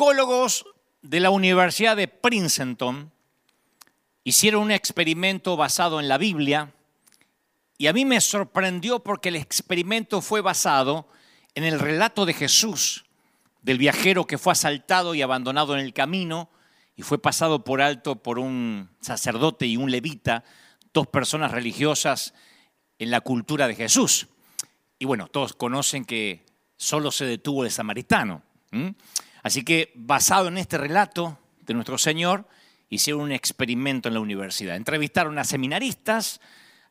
[0.00, 0.64] psicólogos
[1.02, 3.12] de la Universidad de Princeton
[4.24, 6.72] hicieron un experimento basado en la Biblia
[7.76, 11.06] y a mí me sorprendió porque el experimento fue basado
[11.54, 13.04] en el relato de Jesús,
[13.60, 16.48] del viajero que fue asaltado y abandonado en el camino
[16.96, 20.44] y fue pasado por alto por un sacerdote y un levita,
[20.94, 22.32] dos personas religiosas
[22.98, 24.28] en la cultura de Jesús.
[24.98, 26.46] Y bueno, todos conocen que
[26.78, 28.42] solo se detuvo el samaritano.
[29.42, 32.46] Así que basado en este relato de nuestro Señor,
[32.88, 34.76] hicieron un experimento en la universidad.
[34.76, 36.40] Entrevistaron a seminaristas,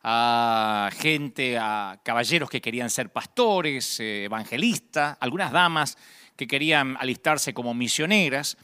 [0.02, 5.98] a gente, a caballeros que querían ser pastores, eh, evangelistas, algunas damas
[6.36, 8.56] que querían alistarse como misioneras,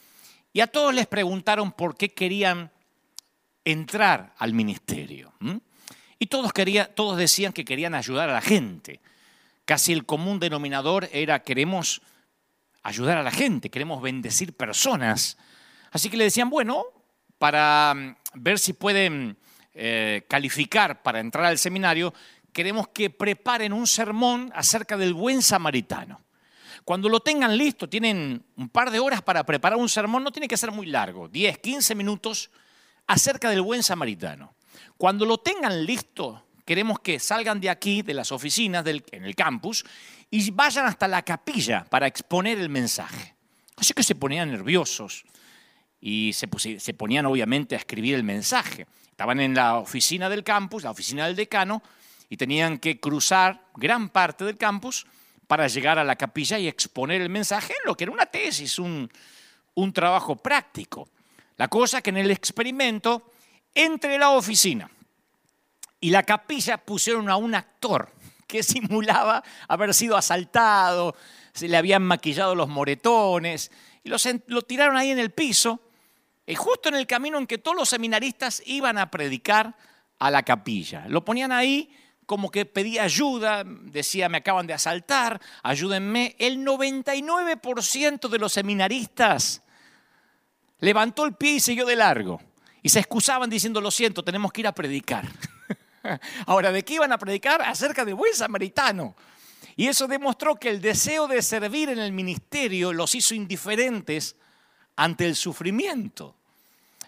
[0.53, 2.71] y a todos les preguntaron por qué querían
[3.67, 5.35] entrar al ministerio.
[6.19, 6.53] Y todos,
[6.95, 9.01] todos decían que querían ayudar a la gente.
[9.67, 12.01] Casi el común denominador era queremos
[12.87, 15.37] ayudar a la gente, queremos bendecir personas.
[15.91, 16.85] Así que le decían, bueno,
[17.37, 19.37] para mm, ver si pueden
[19.75, 22.15] eh, calificar para entrar al seminario,
[22.53, 26.21] queremos que preparen un sermón acerca del buen samaritano.
[26.85, 30.47] Cuando lo tengan listo, tienen un par de horas para preparar un sermón, no tiene
[30.47, 32.51] que ser muy largo, 10, 15 minutos,
[33.09, 34.55] acerca del buen samaritano.
[34.97, 39.85] Cuando lo tengan listo, queremos que salgan de aquí, de las oficinas, en el campus,
[40.31, 43.35] y vayan hasta la capilla para exponer el mensaje.
[43.77, 45.25] Así que se ponían nerviosos
[46.01, 46.49] y se,
[46.81, 48.87] se ponían obviamente a escribir el mensaje.
[49.11, 51.83] Estaban en la oficina del campus, la oficina del decano,
[52.29, 55.07] y tenían que cruzar gran parte del campus
[55.47, 58.79] para llegar a la capilla y exponer el mensaje en lo que era una tesis,
[58.79, 59.11] un,
[59.93, 61.09] trabajo práctico.
[61.57, 63.31] La cosa que en el experimento,
[63.75, 64.91] entre la oficina
[66.01, 68.13] y la capilla pusieron a un actor
[68.47, 71.15] que simulaba haber sido asaltado,
[71.53, 73.71] se le habían maquillado los moretones,
[74.05, 74.11] y
[74.47, 75.81] lo tiraron ahí en el piso
[76.47, 79.77] y justo en el camino en que todos los seminaristas iban a predicar
[80.19, 81.07] a la capilla.
[81.09, 81.91] Lo ponían ahí
[82.25, 86.37] como que pedía ayuda, decía, me acaban de asaltar, ayúdenme.
[86.39, 89.63] El 99% de los seminaristas
[90.79, 92.41] levantó el pie y siguió de largo.
[92.83, 95.27] Y se excusaban diciendo, lo siento, tenemos que ir a predicar.
[96.47, 97.63] Ahora, ¿de qué iban a predicar?
[97.63, 99.15] Acerca de buen samaritano.
[99.77, 104.37] Y eso demostró que el deseo de servir en el ministerio los hizo indiferentes
[104.97, 106.35] ante el sufrimiento.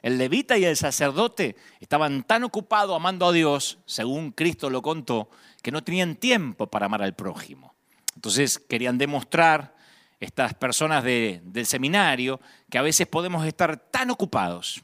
[0.02, 5.30] El levita y el sacerdote estaban tan ocupados amando a Dios, según Cristo lo contó,
[5.62, 7.74] que no tenían tiempo para amar al prójimo.
[8.14, 9.74] Entonces querían demostrar
[10.20, 14.82] estas personas del seminario que a veces podemos estar tan ocupados,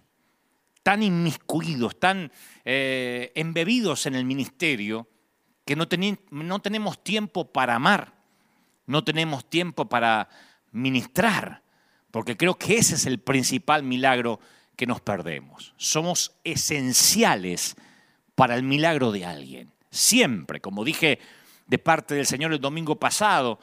[0.82, 2.30] tan inmiscuidos, tan
[2.64, 5.08] eh, embebidos en el ministerio,
[5.64, 5.86] que no,
[6.30, 8.14] no tenemos tiempo para amar,
[8.86, 10.28] no tenemos tiempo para
[10.72, 11.62] ministrar,
[12.10, 14.40] porque creo que ese es el principal milagro
[14.76, 15.74] que nos perdemos.
[15.76, 17.76] Somos esenciales
[18.34, 19.72] para el milagro de alguien.
[19.90, 21.18] Siempre, como dije
[21.66, 23.58] de parte del Señor el domingo pasado,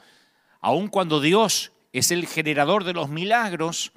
[0.59, 3.91] aun cuando Dios es el generador de los milagros,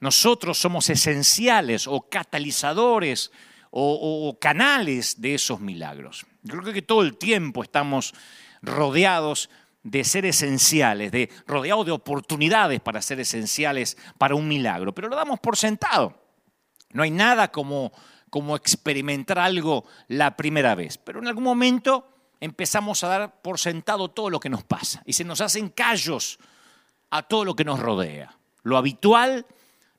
[0.00, 3.30] nosotros somos esenciales o catalizadores
[3.74, 6.26] o, canales de esos milagros.
[6.42, 8.14] Yo creo que todo el tiempo estamos
[8.60, 9.48] rodeados
[9.82, 15.16] de ser esenciales, de rodeado de oportunidades para ser esenciales para un milagro, pero lo
[15.16, 16.22] damos por sentado.
[16.92, 17.92] No hay nada como,
[18.30, 22.08] como experimentar algo la primera vez, pero en algún momento
[22.40, 26.38] empezamos a dar por sentado todo lo que nos pasa y se nos hacen callos
[27.10, 28.36] a todo lo que nos rodea.
[28.62, 29.46] Lo habitual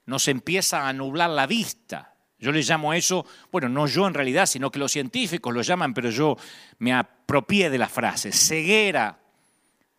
[0.06, 2.13] nos empieza a nublar la vista.
[2.44, 5.94] Yo le llamo eso, bueno, no yo en realidad, sino que los científicos lo llaman,
[5.94, 6.36] pero yo
[6.80, 9.18] me apropié de la frase, ceguera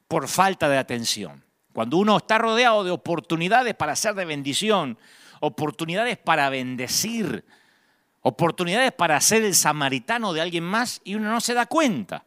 [0.07, 1.43] por falta de atención.
[1.73, 4.99] Cuando uno está rodeado de oportunidades para ser de bendición,
[5.41, 7.47] oportunidades para bendecir,
[8.21, 12.25] oportunidades para ser el samaritano de alguien más y uno no se da cuenta.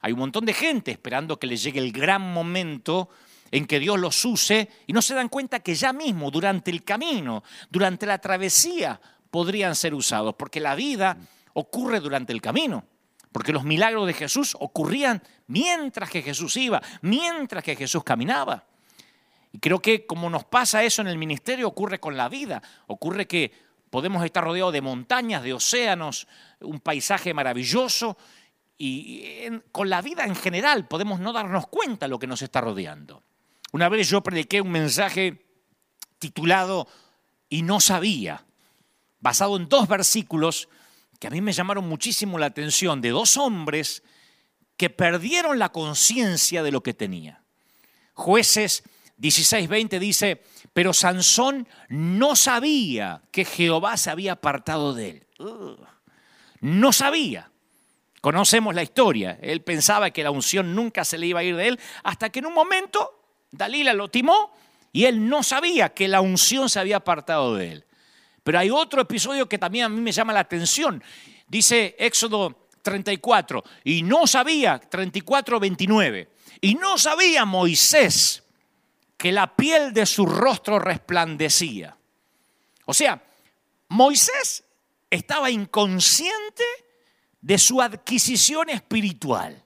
[0.00, 3.10] Hay un montón de gente esperando que le llegue el gran momento
[3.50, 6.84] en que Dios los use y no se dan cuenta que ya mismo, durante el
[6.84, 8.98] camino, durante la travesía,
[9.30, 11.16] podrían ser usados, porque la vida
[11.54, 12.84] ocurre durante el camino.
[13.32, 18.64] Porque los milagros de Jesús ocurrían mientras que Jesús iba, mientras que Jesús caminaba.
[19.52, 22.62] Y creo que como nos pasa eso en el ministerio, ocurre con la vida.
[22.86, 23.52] Ocurre que
[23.90, 26.26] podemos estar rodeados de montañas, de océanos,
[26.60, 28.16] un paisaje maravilloso,
[28.80, 32.60] y con la vida en general podemos no darnos cuenta de lo que nos está
[32.60, 33.24] rodeando.
[33.72, 35.44] Una vez yo prediqué un mensaje
[36.18, 36.86] titulado
[37.48, 38.44] Y no sabía,
[39.20, 40.68] basado en dos versículos
[41.18, 44.02] que a mí me llamaron muchísimo la atención, de dos hombres
[44.76, 47.42] que perdieron la conciencia de lo que tenía.
[48.14, 48.84] Jueces
[49.18, 50.42] 16:20 dice,
[50.72, 55.26] pero Sansón no sabía que Jehová se había apartado de él.
[56.60, 57.50] no sabía.
[58.20, 59.38] Conocemos la historia.
[59.40, 62.40] Él pensaba que la unción nunca se le iba a ir de él, hasta que
[62.40, 64.52] en un momento Dalila lo timó
[64.92, 67.84] y él no sabía que la unción se había apartado de él.
[68.48, 71.04] Pero hay otro episodio que también a mí me llama la atención.
[71.46, 76.30] Dice Éxodo 34, y no sabía, 34, 29,
[76.62, 78.42] y no sabía Moisés
[79.18, 81.94] que la piel de su rostro resplandecía.
[82.86, 83.22] O sea,
[83.88, 84.64] Moisés
[85.10, 86.64] estaba inconsciente
[87.42, 89.62] de su adquisición espiritual.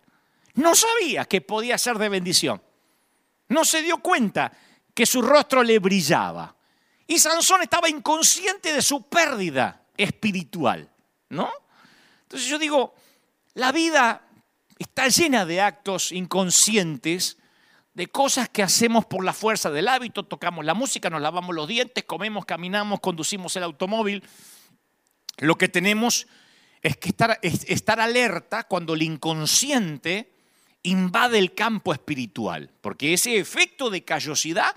[0.55, 2.61] No sabía que podía ser de bendición.
[3.46, 4.50] No se dio cuenta
[4.93, 6.56] que su rostro le brillaba.
[7.12, 10.91] Y Sansón estaba inconsciente de su pérdida espiritual,
[11.29, 11.53] ¿no?
[12.23, 12.94] Entonces yo digo,
[13.53, 14.26] la vida
[14.79, 17.37] está llena de actos inconscientes,
[17.93, 21.69] de cosas que hacemos por la fuerza del hábito, tocamos la música, nos lavamos los
[21.69, 24.25] dientes, comemos, caminamos, conducimos el automóvil.
[25.37, 26.26] Lo que tenemos
[26.81, 30.32] es que estar, estar alerta cuando el inconsciente
[30.82, 34.75] invade el campo espiritual, porque ese efecto de callosidad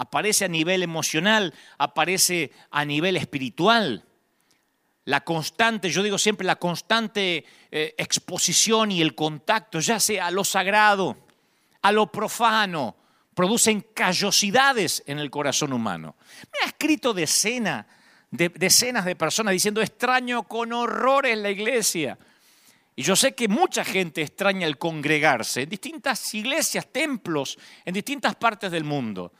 [0.00, 4.02] aparece a nivel emocional, aparece a nivel espiritual.
[5.04, 10.30] La constante, yo digo siempre, la constante eh, exposición y el contacto, ya sea a
[10.30, 11.18] lo sagrado,
[11.82, 12.96] a lo profano,
[13.34, 16.16] producen callosidades en el corazón humano.
[16.44, 17.84] Me ha escrito decenas
[18.30, 22.18] de, decenas de personas diciendo extraño con horror en la iglesia.
[22.96, 28.34] Y yo sé que mucha gente extraña el congregarse en distintas iglesias, templos, en distintas
[28.36, 29.34] partes del mundo.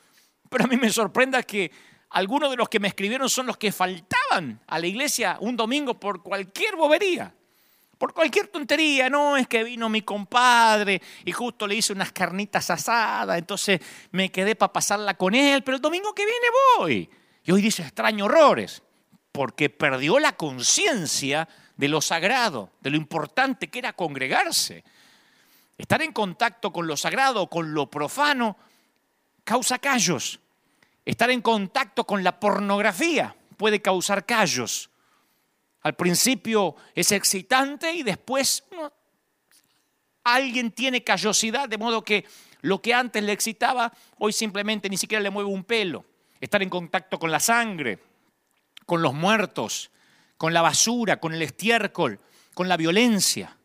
[0.51, 1.71] Pero a mí me sorprenda que
[2.11, 5.99] algunos de los que me escribieron son los que faltaban a la iglesia un domingo
[5.99, 7.33] por cualquier bobería,
[7.97, 9.09] por cualquier tontería.
[9.09, 13.81] No, es que vino mi compadre y justo le hice unas carnitas asadas, entonces
[14.11, 17.11] me quedé para pasarla con él, pero el domingo que viene voy.
[17.45, 18.83] Y hoy dice extraño horrores,
[19.31, 24.83] porque perdió la conciencia de lo sagrado, de lo importante que era congregarse.
[25.79, 28.57] Estar en contacto con lo sagrado, con lo profano,
[29.51, 30.39] causa callos.
[31.05, 34.91] Estar en contacto con la pornografía puede causar callos.
[35.81, 38.63] Al principio es excitante y después
[40.23, 42.25] alguien tiene callosidad, de modo que
[42.61, 46.05] lo que antes le excitaba, hoy simplemente ni siquiera le mueve un pelo.
[46.41, 47.99] Estar en contacto con la sangre,
[48.87, 49.91] con los muertos,
[50.37, 52.21] con la basura, con el estiércol,
[52.55, 53.57] con la violencia.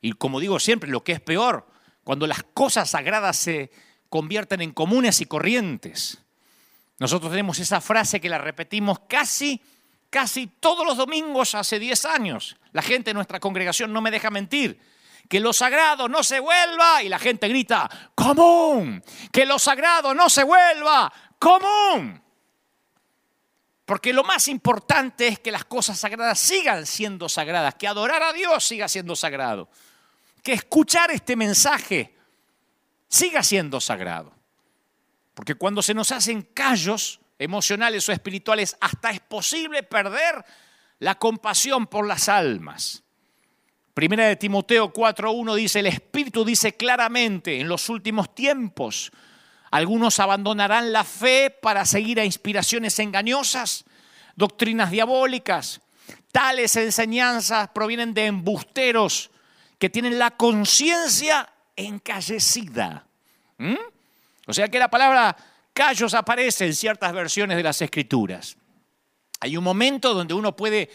[0.00, 1.68] Y como digo siempre, lo que es peor,
[2.02, 3.70] cuando las cosas sagradas se
[4.14, 6.18] convierten en comunes y corrientes.
[7.00, 9.60] Nosotros tenemos esa frase que la repetimos casi,
[10.08, 12.56] casi todos los domingos hace 10 años.
[12.70, 14.80] La gente de nuestra congregación no me deja mentir.
[15.28, 19.02] Que lo sagrado no se vuelva y la gente grita, común.
[19.32, 22.22] Que lo sagrado no se vuelva común.
[23.84, 28.32] Porque lo más importante es que las cosas sagradas sigan siendo sagradas, que adorar a
[28.32, 29.68] Dios siga siendo sagrado,
[30.44, 32.14] que escuchar este mensaje
[33.08, 34.34] siga siendo sagrado.
[35.34, 40.44] Porque cuando se nos hacen callos emocionales o espirituales, hasta es posible perder
[41.00, 43.02] la compasión por las almas.
[43.92, 49.12] Primera de Timoteo 4.1 dice, el Espíritu dice claramente, en los últimos tiempos,
[49.70, 53.84] algunos abandonarán la fe para seguir a inspiraciones engañosas,
[54.36, 55.80] doctrinas diabólicas.
[56.32, 59.30] Tales enseñanzas provienen de embusteros
[59.78, 63.06] que tienen la conciencia encallecida.
[63.58, 63.74] ¿Mm?
[64.46, 65.36] O sea que la palabra
[65.72, 68.56] callos aparece en ciertas versiones de las escrituras.
[69.40, 70.90] Hay un momento donde uno puede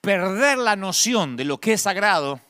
[0.00, 2.40] perder la noción de lo que es sagrado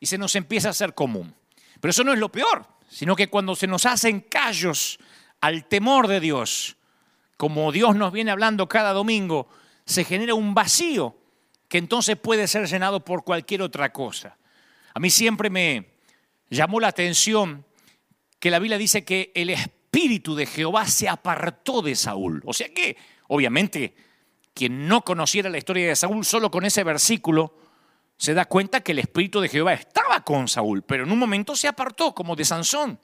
[0.00, 1.34] y se nos empieza a hacer común.
[1.80, 4.98] Pero eso no es lo peor, sino que cuando se nos hacen callos
[5.40, 6.76] al temor de Dios,
[7.36, 9.48] como Dios nos viene hablando cada domingo,
[9.84, 11.16] se genera un vacío
[11.68, 14.36] que entonces puede ser llenado por cualquier otra cosa.
[14.94, 15.93] A mí siempre me
[16.50, 17.64] llamó la atención
[18.38, 22.42] que la Biblia dice que el espíritu de Jehová se apartó de Saúl.
[22.44, 22.96] O sea que,
[23.28, 23.94] obviamente,
[24.52, 27.56] quien no conociera la historia de Saúl solo con ese versículo,
[28.16, 31.56] se da cuenta que el espíritu de Jehová estaba con Saúl, pero en un momento
[31.56, 32.98] se apartó, como de Sansón.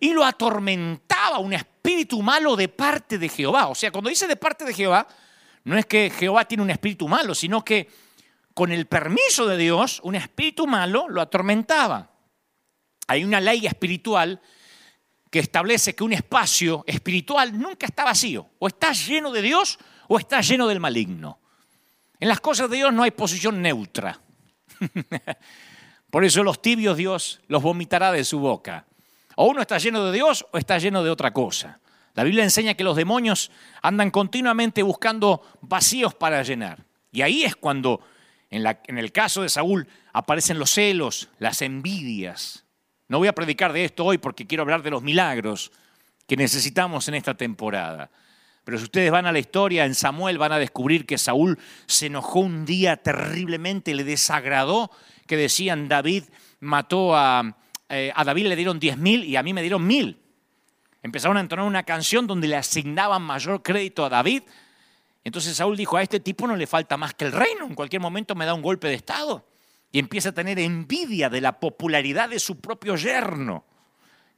[0.00, 3.68] Y lo atormentaba un espíritu malo de parte de Jehová.
[3.68, 5.06] O sea, cuando dice de parte de Jehová,
[5.64, 7.88] no es que Jehová tiene un espíritu malo, sino que
[8.54, 12.11] con el permiso de Dios, un espíritu malo lo atormentaba.
[13.06, 14.40] Hay una ley espiritual
[15.30, 18.50] que establece que un espacio espiritual nunca está vacío.
[18.58, 19.78] O está lleno de Dios
[20.08, 21.40] o está lleno del maligno.
[22.20, 24.20] En las cosas de Dios no hay posición neutra.
[26.10, 28.84] Por eso los tibios Dios los vomitará de su boca.
[29.36, 31.80] O uno está lleno de Dios o está lleno de otra cosa.
[32.14, 36.84] La Biblia enseña que los demonios andan continuamente buscando vacíos para llenar.
[37.10, 38.02] Y ahí es cuando,
[38.50, 42.66] en, en, el caso de Saúl, aparecen los celos, las envidias.
[43.08, 45.72] No voy a predicar de esto hoy porque quiero hablar de los milagros
[46.26, 48.10] que necesitamos en esta temporada.
[48.64, 52.06] Pero si ustedes van a la historia, en Samuel van a descubrir que Saúl se
[52.06, 54.90] enojó un día terriblemente, le desagradó
[55.26, 56.24] que decían David
[56.60, 57.56] mató a,
[57.88, 60.20] eh, a David le dieron diez mil y a mí me dieron mil.
[61.02, 64.42] Empezaron a entonar una canción donde le asignaban mayor crédito a David.
[65.24, 68.00] Entonces Saúl dijo, a este tipo no le falta más que el reino, en cualquier
[68.00, 69.44] momento me da un golpe de Estado.
[69.92, 73.64] Y empieza a tener envidia de la popularidad de su propio yerno.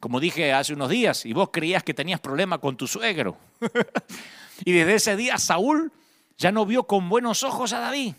[0.01, 3.39] Como dije hace unos días, y vos creías que tenías problema con tu suegro.
[4.65, 5.93] y desde ese día Saúl
[6.37, 8.15] ya no vio con buenos ojos a David.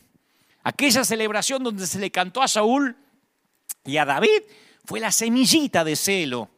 [0.63, 2.95] Aquella celebración donde se le cantó a Saúl
[3.83, 4.41] y a David
[4.83, 6.49] fue la semillita de celo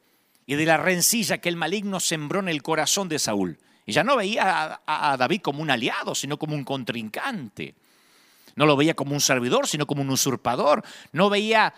[0.46, 3.58] y de la rencilla que el maligno sembró en el corazón de Saúl.
[3.86, 7.76] Y ya no veía a, David como un aliado, sino como un contrincante.
[8.58, 10.84] No lo veía como un servidor, sino como un usurpador.
[11.12, 11.76] No veía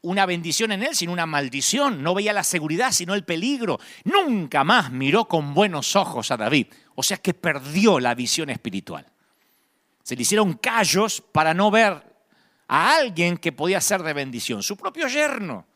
[0.00, 2.02] una bendición en él, sino una maldición.
[2.02, 3.78] No veía la seguridad, sino el peligro.
[4.04, 6.68] Nunca más miró con buenos ojos a David.
[6.94, 9.06] O sea que perdió la visión espiritual.
[10.02, 12.02] Se le hicieron callos para no ver
[12.68, 15.66] a alguien que podía ser de bendición, su propio yerno.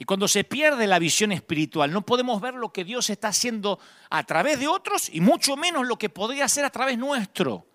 [0.00, 3.78] Y cuando se pierde la visión espiritual, no podemos ver lo que Dios está haciendo
[4.10, 7.68] a través de otros y mucho menos lo que podría hacer a través nuestro.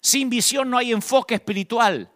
[0.00, 2.10] Sin visión no hay enfoque espiritual.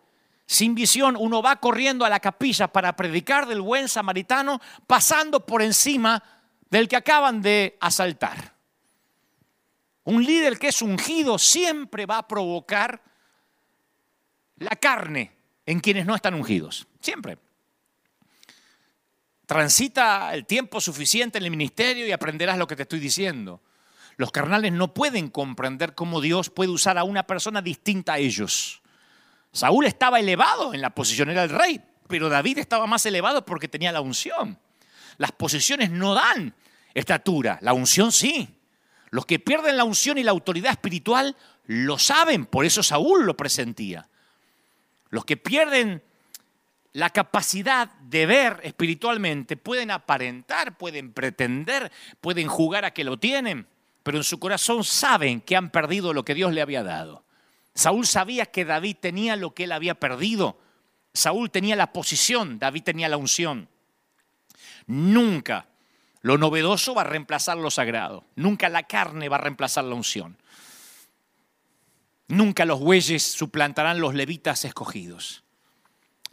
[0.47, 5.63] Sin visión uno va corriendo a la capilla para predicar del buen samaritano pasando por
[5.63, 6.23] encima
[6.71, 8.55] del que acaban de asaltar.
[10.05, 13.03] Un líder que es ungido siempre va a provocar
[14.57, 15.33] la carne
[15.65, 16.87] en quienes no están ungidos.
[17.01, 17.39] Siempre
[19.47, 23.61] transita el tiempo suficiente en el ministerio y aprenderás lo que te estoy diciendo.
[24.17, 28.83] Los carnales no pueden comprender cómo Dios puede usar a una persona distinta a ellos.
[29.53, 33.69] Saúl estaba elevado en la posición, era el rey, pero David estaba más elevado porque
[33.69, 34.59] tenía la unción.
[35.17, 36.55] Las posiciones no dan
[36.93, 38.49] estatura, la unción sí.
[39.11, 43.37] Los que pierden la unción y la autoridad espiritual lo saben, por eso Saúl lo
[43.37, 44.09] presentía.
[45.11, 46.03] Los que pierden
[46.93, 53.67] la capacidad de ver espiritualmente, pueden aparentar, pueden pretender, pueden jugar a que lo tienen,
[54.05, 57.25] pero en su corazón saben que han perdido lo que Dios le había dado.
[57.75, 60.61] Saúl sabía que David tenía lo que él había perdido.
[61.13, 63.69] Saúl tenía la posición, David tenía la unción.
[64.87, 65.69] Nunca
[66.21, 68.27] lo novedoso va a reemplazar lo sagrado.
[68.37, 70.37] Nunca la carne va a reemplazar la unción.
[72.29, 75.45] Nunca los bueyes suplantarán los levitas escogidos.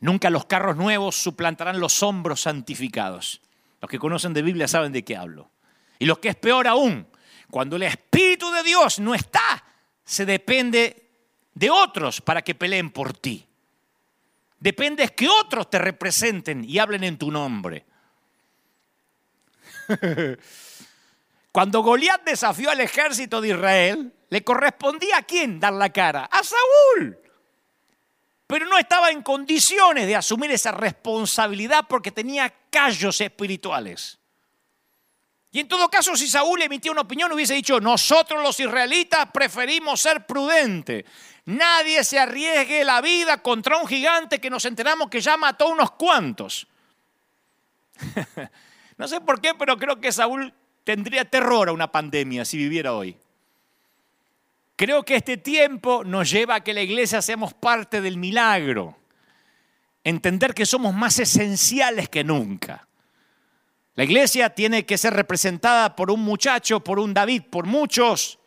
[0.01, 3.41] Nunca los carros nuevos suplantarán los hombros santificados.
[3.81, 5.51] Los que conocen de Biblia saben de qué hablo.
[5.99, 7.07] Y lo que es peor aún,
[7.51, 9.63] cuando el Espíritu de Dios no está,
[10.03, 11.09] se depende
[11.53, 13.45] de otros para que peleen por ti.
[14.59, 17.85] Depende que otros te representen y hablen en tu nombre.
[21.51, 26.25] Cuando Goliat desafió al ejército de Israel, le correspondía a quién dar la cara?
[26.25, 27.21] A Saúl
[28.51, 34.19] pero no estaba en condiciones de asumir esa responsabilidad porque tenía callos espirituales.
[35.51, 39.99] Y en todo caso, si Saúl emitía una opinión, hubiese dicho, nosotros los israelitas preferimos
[39.99, 41.03] ser prudentes.
[41.45, 45.91] Nadie se arriesgue la vida contra un gigante que nos enteramos que ya mató unos
[45.91, 46.67] cuantos.
[48.97, 50.53] no sé por qué, pero creo que Saúl
[50.85, 53.17] tendría terror a una pandemia si viviera hoy.
[54.77, 58.97] Creo que este tiempo nos lleva a que la iglesia seamos parte del milagro.
[60.03, 62.87] Entender que somos más esenciales que nunca.
[63.95, 68.39] La iglesia tiene que ser representada por un muchacho, por un David, por muchos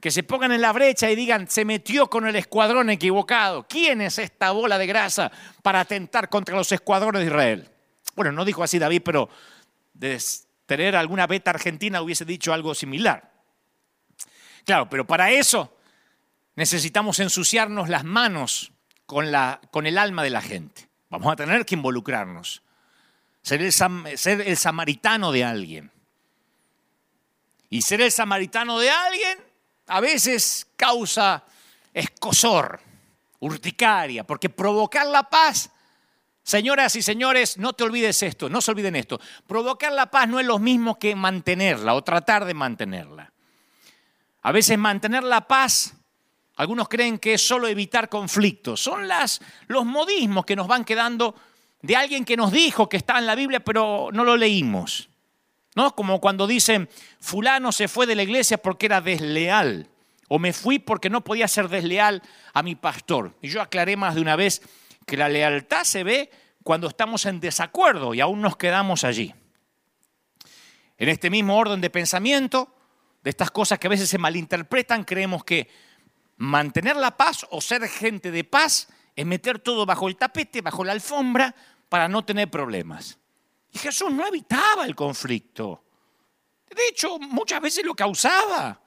[0.00, 3.66] que se pongan en la brecha y digan, se metió con el escuadrón equivocado.
[3.68, 7.68] ¿Quién es esta bola de grasa para atentar contra los escuadrones de Israel?
[8.14, 9.28] Bueno, no dijo así David, pero
[9.94, 10.20] de
[10.66, 13.32] tener alguna beta argentina hubiese dicho algo similar.
[14.64, 15.76] Claro, pero para eso
[16.54, 18.72] necesitamos ensuciarnos las manos
[19.06, 19.26] con,
[19.70, 20.88] con el alma de la gente.
[21.08, 22.62] Vamos a tener que involucrarnos,
[23.46, 23.62] ser
[24.40, 25.92] el, samaritano de alguien.
[27.70, 29.38] Y ser el samaritano de alguien
[29.86, 31.44] a veces causa
[31.94, 32.80] escosor,
[33.38, 35.70] urticaria, porque provocar la paz,
[36.42, 40.40] señoras y señores, no te olvides esto, no se olviden esto, provocar la paz no
[40.40, 43.32] es lo mismo que mantenerla o tratar de mantenerla.
[44.42, 45.94] A veces mantener la paz
[46.56, 48.82] algunos creen que es solo evitar conflictos.
[48.82, 51.34] Son las, los modismos que nos van quedando
[51.82, 55.08] de alguien que nos dijo que está en la Biblia, pero no lo leímos.
[55.74, 55.94] ¿No?
[55.94, 56.88] Como cuando dicen,
[57.20, 59.90] fulano se fue de la iglesia porque era desleal,
[60.28, 62.22] o me fui porque no podía ser desleal
[62.54, 63.36] a mi pastor.
[63.42, 64.62] Y yo aclaré más de una vez
[65.06, 66.30] que la lealtad se ve
[66.62, 69.34] cuando estamos en desacuerdo y aún nos quedamos allí.
[70.98, 72.74] En este mismo orden de pensamiento,
[73.22, 75.68] de estas cosas que a veces se malinterpretan, creemos que
[76.38, 80.84] mantener la paz o ser gente de paz es meter todo bajo el tapete, bajo
[80.84, 81.54] la alfombra,
[81.88, 83.18] para no tener problemas.
[83.72, 85.82] Y Jesús no evitaba el conflicto.
[86.68, 88.78] De hecho, muchas veces lo causaba.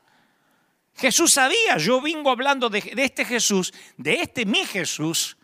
[0.95, 5.37] Jesús sabía, yo vengo hablando de, este Jesús, de este mi Jesús,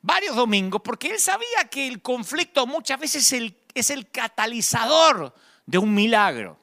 [0.00, 5.34] varios domingos, porque él sabía que el conflicto muchas veces es el, es el catalizador
[5.66, 6.58] de un milagro.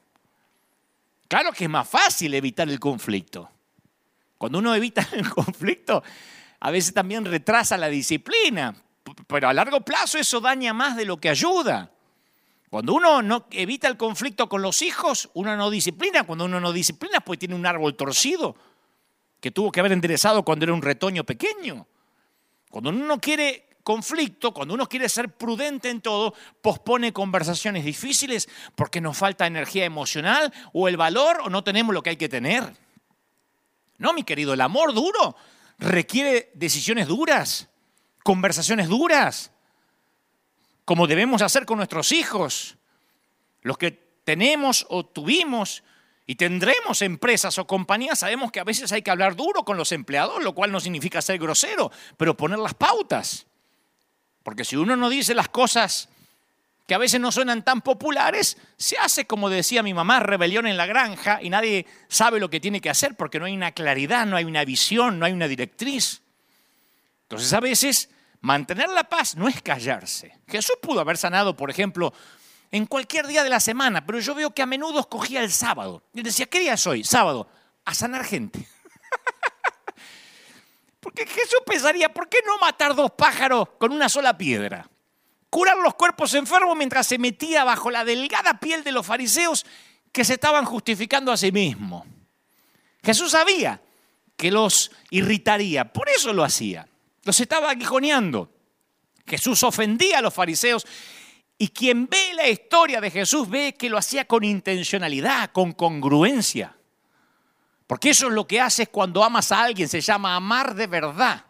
[1.28, 3.50] Claro que es más fácil evitar el conflicto.
[4.38, 6.02] Cuando uno evita el conflicto,
[6.62, 8.76] a veces también retrasa la disciplina,
[9.28, 11.92] pero a largo plazo eso daña más de lo que ayuda.
[12.70, 16.24] Cuando uno no evita el conflicto con los hijos, uno no disciplina.
[16.24, 18.56] Cuando uno no disciplina, pues tiene un árbol torcido
[19.42, 21.88] que tuvo que haber enderezado cuando era un retoño pequeño.
[22.70, 28.48] Cuando uno no quiere conflicto, cuando uno quiere ser prudente en todo, pospone conversaciones difíciles
[28.76, 32.30] porque nos falta energía emocional o el valor o no tenemos lo que hay que
[32.30, 32.72] tener.
[33.98, 35.36] No, mi querido, el amor duro
[35.82, 37.68] requiere decisiones duras,
[38.24, 39.52] conversaciones duras,
[40.86, 42.78] como debemos hacer con nuestros hijos,
[43.62, 43.92] los que
[44.24, 45.84] tenemos o tuvimos
[46.28, 49.92] y tendremos empresas o compañías, sabemos que a veces hay que hablar duro con los
[49.92, 53.48] empleados, lo cual no significa ser grosero, pero poner las pautas.
[54.44, 56.10] Porque si uno no dice las cosas
[56.92, 60.76] que a veces no suenan tan populares, se hace, como decía mi mamá, rebelión en
[60.76, 64.26] la granja y nadie sabe lo que tiene que hacer porque no hay una claridad,
[64.26, 66.22] no hay una visión, no hay una directriz.
[67.22, 68.10] Entonces a veces
[68.42, 70.38] mantener la paz no es callarse.
[70.50, 72.14] Jesús pudo haber sanado, por ejemplo,
[72.72, 76.04] en cualquier día de la semana, pero yo veo que a menudo escogía el sábado.
[76.14, 77.06] Y decía, ¿qué día es hoy?
[77.06, 77.48] Sábado.
[77.86, 78.68] A sanar gente.
[81.00, 84.91] Porque Jesús pensaría, ¿por qué no matar dos pájaros con una sola piedra?
[85.52, 89.66] Curar los cuerpos enfermos mientras se metía bajo la delgada piel de los fariseos
[90.14, 92.08] que se estaban justificando a sí mismos.
[93.04, 93.82] Jesús sabía
[94.38, 96.88] que los irritaría, por eso lo hacía.
[97.26, 98.50] Los estaba aguijoneando.
[99.28, 100.88] Jesús ofendía a los fariseos
[101.58, 106.78] y quien ve la historia de Jesús ve que lo hacía con intencionalidad, con congruencia.
[107.88, 111.44] Porque eso es lo que haces cuando amas a alguien, se llama amar de verdad.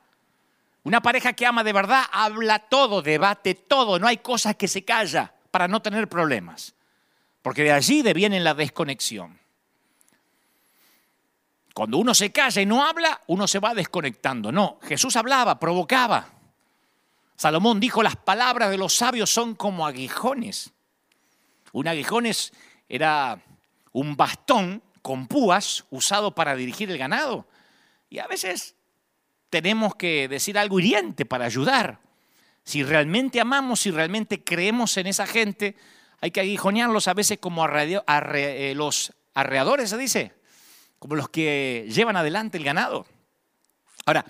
[0.83, 4.83] Una pareja que ama de verdad habla todo, debate todo, no hay cosas que se
[4.83, 6.73] calla para no tener problemas.
[7.41, 9.39] Porque de allí deviene la desconexión.
[11.73, 14.51] Cuando uno se calla y no habla, uno se va desconectando.
[14.51, 16.29] No, Jesús hablaba, provocaba.
[17.35, 20.71] Salomón dijo, las palabras de los sabios son como aguijones.
[21.71, 22.25] Un aguijón
[22.89, 23.39] era
[23.93, 27.47] un bastón con púas usado para dirigir el ganado.
[28.09, 28.75] Y a veces
[29.51, 31.99] tenemos que decir algo hiriente para ayudar.
[32.63, 35.75] Si realmente amamos, si realmente creemos en esa gente,
[36.21, 40.33] hay que aguijonearlos a veces como eh, los arreadores, se dice,
[40.97, 43.05] como los que llevan adelante el ganado.
[44.05, 44.25] Ahora,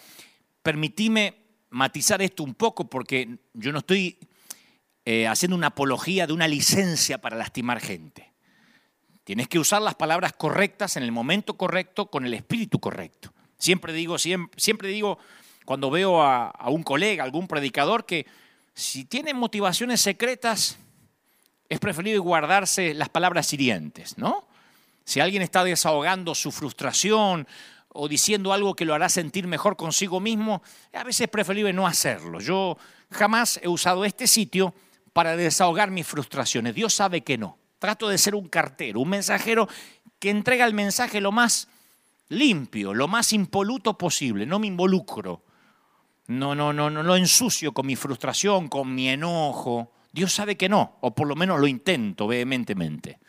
[0.63, 1.38] permitíme
[1.69, 4.17] matizar esto un poco porque yo no estoy
[5.05, 8.31] eh, haciendo una apología de una licencia para lastimar gente.
[9.23, 13.31] Tienes que usar las palabras correctas en el momento correcto, con el espíritu correcto.
[13.62, 15.19] Siempre digo, siempre, digo
[15.65, 18.26] cuando veo a, a, un colega, algún predicador, que
[18.74, 20.80] si tiene motivaciones secretas,
[21.69, 24.47] es preferible guardarse las palabras hirientes, ¿no?
[25.06, 27.47] Si alguien está desahogando su frustración
[27.89, 31.86] o diciendo algo que lo hará sentir mejor consigo mismo, a veces es preferible no
[31.86, 32.39] hacerlo.
[32.39, 32.80] Yo
[33.12, 34.74] jamás he usado este sitio
[35.13, 36.74] para desahogar mis frustraciones.
[36.74, 37.60] Dios sabe que no.
[37.78, 39.69] Trato de ser un cartero, un mensajero
[40.17, 41.67] que entrega el mensaje lo más
[42.32, 44.46] limpio, lo más impoluto posible.
[44.46, 45.44] No me involucro.
[46.28, 49.91] No, no, no, no lo ensucio con mi frustración, con mi enojo.
[50.12, 53.20] Dios sabe que no, o por lo menos lo intento vehementemente.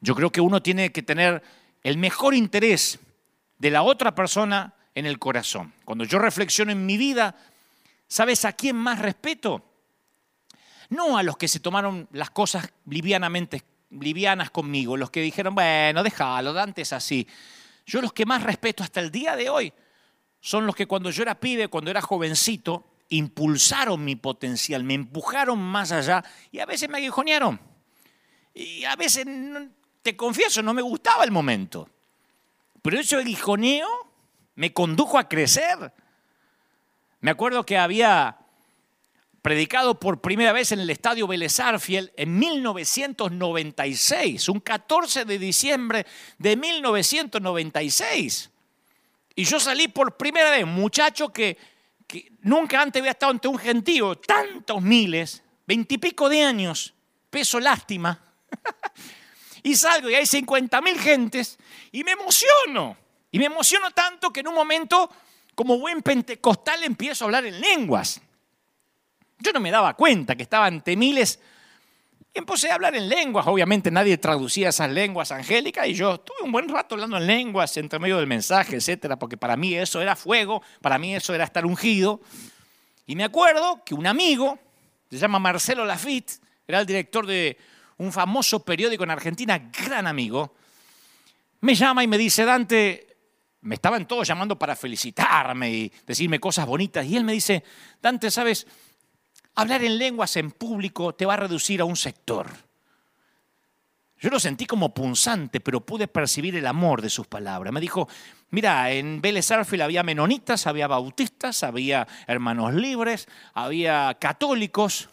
[0.00, 1.42] Yo creo que uno tiene que tener
[1.82, 2.98] el mejor interés
[3.58, 5.72] de la otra persona en el corazón.
[5.84, 7.34] Cuando yo reflexiono en mi vida,
[8.06, 9.64] ¿sabes a quién más respeto?
[10.90, 16.02] No a los que se tomaron las cosas livianamente, livianas conmigo, los que dijeron, bueno,
[16.02, 17.26] déjalo, Dante es así.
[17.86, 19.72] Yo los que más respeto hasta el día de hoy
[20.40, 25.58] son los que cuando yo era pibe, cuando era jovencito, impulsaron mi potencial, me empujaron
[25.58, 27.60] más allá y a veces me aguijonearon.
[28.54, 29.26] Y a veces,
[30.02, 31.88] te confieso, no me gustaba el momento.
[32.82, 33.88] Pero ese aguijoneo
[34.54, 35.92] me condujo a crecer.
[37.20, 38.43] Me acuerdo que había
[39.44, 41.58] predicado por primera vez en el estadio Vélez
[42.16, 46.06] en 1996, un 14 de diciembre
[46.38, 48.50] de 1996.
[49.34, 51.58] Y yo salí por primera vez, muchacho que,
[52.06, 56.94] que nunca antes había estado ante un gentío, tantos miles, veintipico de años,
[57.28, 58.18] peso lástima.
[59.62, 61.58] y salgo y hay 50 mil gentes
[61.92, 62.96] y me emociono.
[63.30, 65.10] Y me emociono tanto que en un momento,
[65.54, 68.22] como buen pentecostal, empiezo a hablar en lenguas.
[69.44, 71.38] Yo no me daba cuenta que estaba ante miles
[72.32, 73.46] y empecé a hablar en lenguas.
[73.46, 77.76] Obviamente nadie traducía esas lenguas angélicas y yo estuve un buen rato hablando en lenguas
[77.76, 81.44] entre medio del mensaje, etcétera, porque para mí eso era fuego, para mí eso era
[81.44, 82.22] estar ungido.
[83.06, 84.58] Y me acuerdo que un amigo,
[85.10, 87.58] se llama Marcelo Lafitte, era el director de
[87.98, 90.54] un famoso periódico en Argentina, gran amigo,
[91.60, 93.16] me llama y me dice, Dante,
[93.60, 97.62] me estaban todos llamando para felicitarme y decirme cosas bonitas, y él me dice,
[98.00, 98.66] Dante, ¿sabes?
[99.56, 102.48] Hablar en lenguas en público te va a reducir a un sector.
[104.18, 107.72] Yo lo sentí como punzante, pero pude percibir el amor de sus palabras.
[107.72, 108.08] Me dijo,
[108.50, 115.10] mira, en Vélez había menonitas, había bautistas, había hermanos libres, había católicos,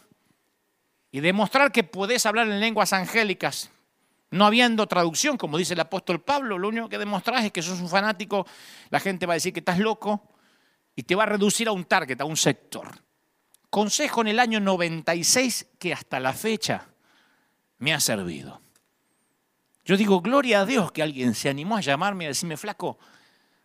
[1.12, 3.70] y demostrar que podés hablar en lenguas angélicas,
[4.30, 7.80] no habiendo traducción, como dice el apóstol Pablo, lo único que demostrás es que sos
[7.80, 8.46] un fanático,
[8.88, 10.26] la gente va a decir que estás loco
[10.96, 12.88] y te va a reducir a un target, a un sector.
[13.72, 16.88] Consejo en el año 96 que hasta la fecha
[17.78, 18.60] me ha servido.
[19.86, 22.98] Yo digo, gloria a Dios que alguien se animó a llamarme y a decirme, flaco,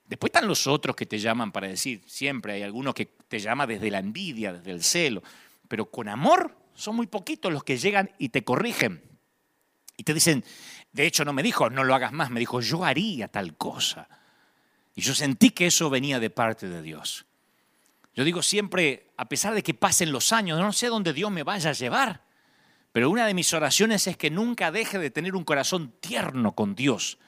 [0.05, 3.67] después están los otros que te llaman para decir, siempre hay algunos que te llaman
[3.67, 5.21] desde la envidia, desde el celo,
[5.67, 9.03] pero con amor son muy poquitos los que llegan y te corrigen.
[9.97, 10.45] Y te dicen,
[10.93, 14.07] de hecho no me dijo, no lo hagas más, me dijo, yo haría tal cosa.
[14.95, 17.26] Y yo sentí que eso venía de parte de Dios.
[18.17, 21.43] Yo digo siempre, a pesar de que pasen los años, no sé dónde Dios me
[21.43, 22.23] vaya a llevar,
[22.91, 26.73] pero una de mis oraciones es que nunca deje de tener un corazón tierno con
[26.73, 27.19] Dios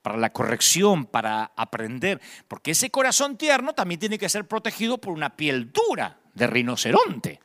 [0.00, 2.18] para la corrección, para aprender,
[2.48, 7.38] porque ese corazón tierno también tiene que ser protegido por una piel dura de rinoceronte.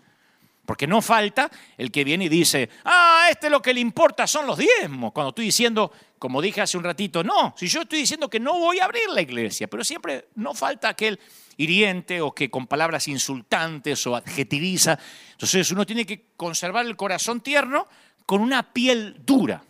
[0.66, 4.48] Porque no falta el que viene y dice, ah, este lo que le importa son
[4.48, 5.12] los diezmos.
[5.12, 8.60] Cuando estoy diciendo, como dije hace un ratito, no, si yo estoy diciendo que no
[8.60, 11.20] voy a abrir la iglesia, pero siempre no falta aquel
[11.58, 14.98] hiriente o que con palabras insultantes o adjetiviza.
[15.32, 17.88] Entonces uno tiene que conservar el corazón tierno
[18.26, 19.64] con una piel dura.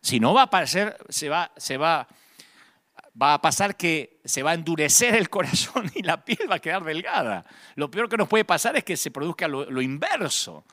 [0.00, 1.50] Si no va a parecer, se va,
[3.20, 6.60] va a pasar que se va a endurecer el corazón y la piel va a
[6.60, 7.44] quedar delgada.
[7.76, 10.64] Lo peor que nos puede pasar es que se produzca lo, inverso.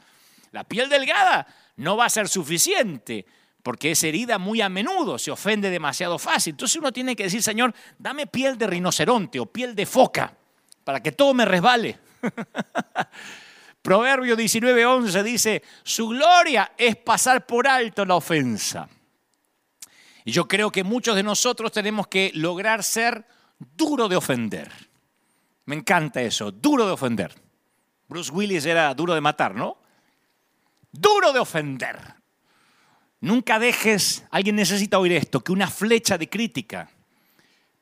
[0.51, 3.25] La piel delgada no va a ser suficiente
[3.63, 6.51] porque es herida muy a menudo, se ofende demasiado fácil.
[6.51, 10.35] Entonces uno tiene que decir, Señor, dame piel de rinoceronte o piel de foca
[10.83, 11.99] para que todo me resbale.
[13.81, 18.87] Proverbio 19:11 dice, su gloria es pasar por alto la ofensa.
[20.23, 23.25] Y yo creo que muchos de nosotros tenemos que lograr ser
[23.57, 24.71] duro de ofender.
[25.65, 27.33] Me encanta eso, duro de ofender.
[28.07, 29.77] Bruce Willis era duro de matar, ¿no?
[30.91, 32.20] Duro de ofender.
[33.21, 36.89] Nunca dejes, alguien necesita oír esto, que una flecha de crítica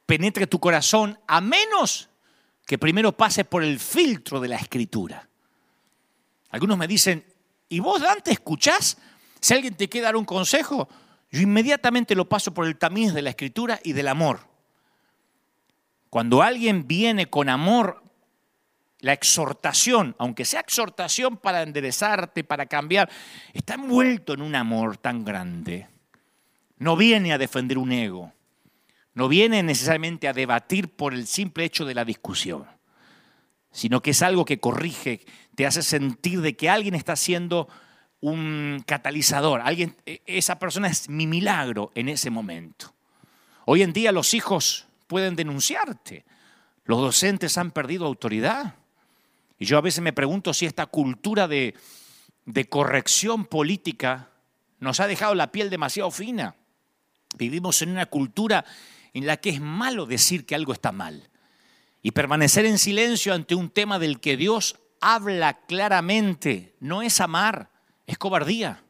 [0.05, 2.09] penetre tu corazón a menos
[2.65, 5.27] que primero pase por el filtro de la escritura.
[6.49, 7.25] Algunos me dicen,
[7.69, 8.97] ¿y vos Dante escuchás?
[9.39, 10.89] Si alguien te quiere dar un consejo,
[11.31, 14.41] yo inmediatamente lo paso por el tamiz de la escritura y del amor.
[16.09, 18.03] Cuando alguien viene con amor,
[18.99, 23.09] la exhortación, aunque sea exhortación para enderezarte, para cambiar,
[23.53, 25.87] está envuelto en un amor tan grande.
[26.77, 28.33] No viene a defender un ego,
[29.13, 32.65] no viene necesariamente a debatir por el simple hecho de la discusión,
[33.71, 37.67] sino que es algo que corrige, te hace sentir de que alguien está haciendo
[38.21, 39.61] un catalizador.
[39.61, 42.93] Alguien, e, esa persona es mi milagro en ese momento.
[43.65, 46.25] Hoy en día los hijos pueden denunciarte.
[46.85, 48.75] Los docentes han perdido autoridad.
[49.59, 51.75] Y yo a veces me pregunto si esta cultura de,
[52.45, 54.31] de corrección política
[54.79, 56.55] nos ha dejado la piel demasiado fina.
[57.37, 58.65] Vivimos en una cultura
[59.13, 61.29] en la que es malo decir que algo está mal
[62.01, 67.71] y permanecer en silencio ante un tema del que Dios habla claramente no es amar,
[68.07, 68.83] es cobardía.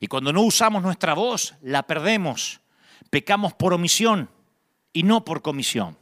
[0.00, 2.60] Y cuando no usamos nuestra voz, la perdemos.
[3.08, 4.30] Pecamos por omisión
[4.92, 5.96] y no por comisión.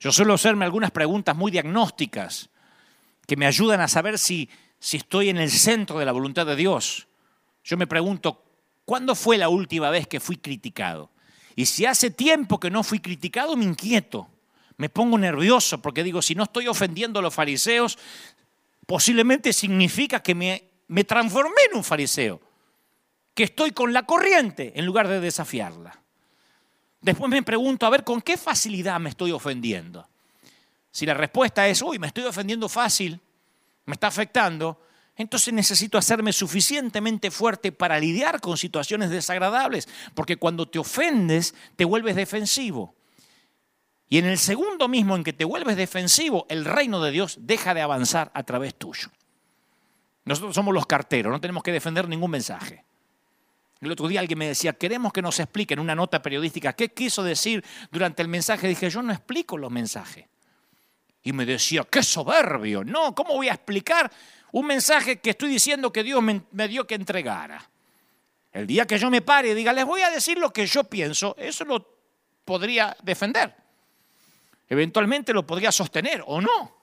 [0.00, 2.50] Yo suelo hacerme algunas preguntas muy diagnósticas
[3.32, 6.54] que me ayudan a saber si, si estoy en el centro de la voluntad de
[6.54, 7.08] Dios.
[7.64, 8.44] Yo me pregunto,
[8.84, 11.10] ¿cuándo fue la última vez que fui criticado?
[11.56, 14.28] Y si hace tiempo que no fui criticado, me inquieto,
[14.76, 17.98] me pongo nervioso porque digo, si no estoy ofendiendo a los fariseos,
[18.86, 22.38] posiblemente significa que me, me transformé en un fariseo,
[23.32, 25.98] que estoy con la corriente en lugar de desafiarla.
[27.00, 30.06] Después me pregunto, a ver, ¿con qué facilidad me estoy ofendiendo?
[30.92, 33.18] Si la respuesta es, uy, me estoy ofendiendo fácil,
[33.86, 34.80] me está afectando,
[35.16, 41.84] entonces necesito hacerme suficientemente fuerte para lidiar con situaciones desagradables, porque cuando te ofendes te
[41.84, 42.94] vuelves defensivo.
[44.08, 47.72] Y en el segundo mismo en que te vuelves defensivo, el reino de Dios deja
[47.72, 49.08] de avanzar a través tuyo.
[50.26, 52.84] Nosotros somos los carteros, no tenemos que defender ningún mensaje.
[53.80, 57.24] El otro día alguien me decía, queremos que nos expliquen una nota periodística qué quiso
[57.24, 58.68] decir durante el mensaje.
[58.68, 60.26] Dije, yo no explico los mensajes.
[61.22, 62.84] Y me decía, qué soberbio.
[62.84, 64.10] No, ¿cómo voy a explicar
[64.50, 67.68] un mensaje que estoy diciendo que Dios me, dio que entregara?
[68.52, 70.84] El día que yo me pare y diga, les voy a decir lo que yo
[70.84, 71.86] pienso, eso lo
[72.44, 73.54] podría defender.
[74.68, 76.82] Eventualmente lo podría sostener o no.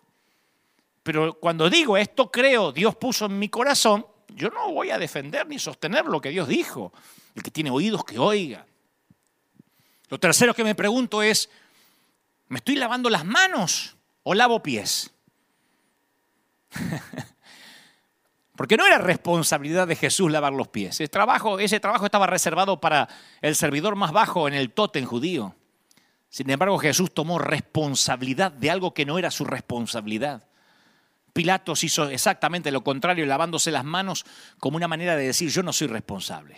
[1.04, 5.48] Pero cuando digo esto creo, Dios puso en mi corazón, yo no voy a defender
[5.48, 6.94] ni sostener lo que Dios dijo.
[7.36, 8.66] El que tiene oídos que oiga.
[10.10, 11.50] Lo tercero que me pregunto es,
[12.48, 13.96] ¿me estoy lavando las manos
[14.30, 15.10] o lavo pies?
[18.56, 21.02] Porque no era responsabilidad de Jesús lavar los pies.
[21.02, 23.10] Ese trabajo, ese trabajo estaba reservado para
[23.42, 25.56] el servidor más bajo en el tótem judío.
[26.30, 30.48] Sin embargo, Jesús tomó responsabilidad de algo que no era su responsabilidad.
[31.34, 34.28] Pilatos hizo exactamente lo contrario, lavándose las manos
[34.60, 36.56] como una manera de decir, yo no soy responsable.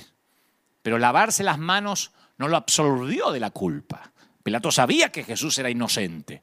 [0.82, 4.12] Pero lavarse las manos no lo absolvió de la culpa.
[4.44, 6.42] Pilato sabía que Jesús era inocente,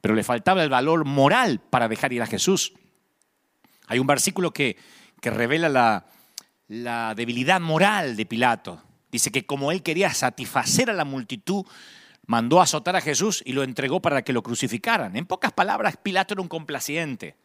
[0.00, 2.72] pero le faltaba el valor moral para dejar ir a Jesús.
[3.86, 4.76] Hay un versículo que,
[5.20, 6.06] que revela la,
[6.68, 8.82] la debilidad moral de Pilato.
[9.10, 11.64] Dice que como él quería satisfacer a la multitud,
[12.26, 15.16] mandó azotar a Jesús y lo entregó para que lo crucificaran.
[15.16, 17.36] En pocas palabras, Pilato era un complaciente.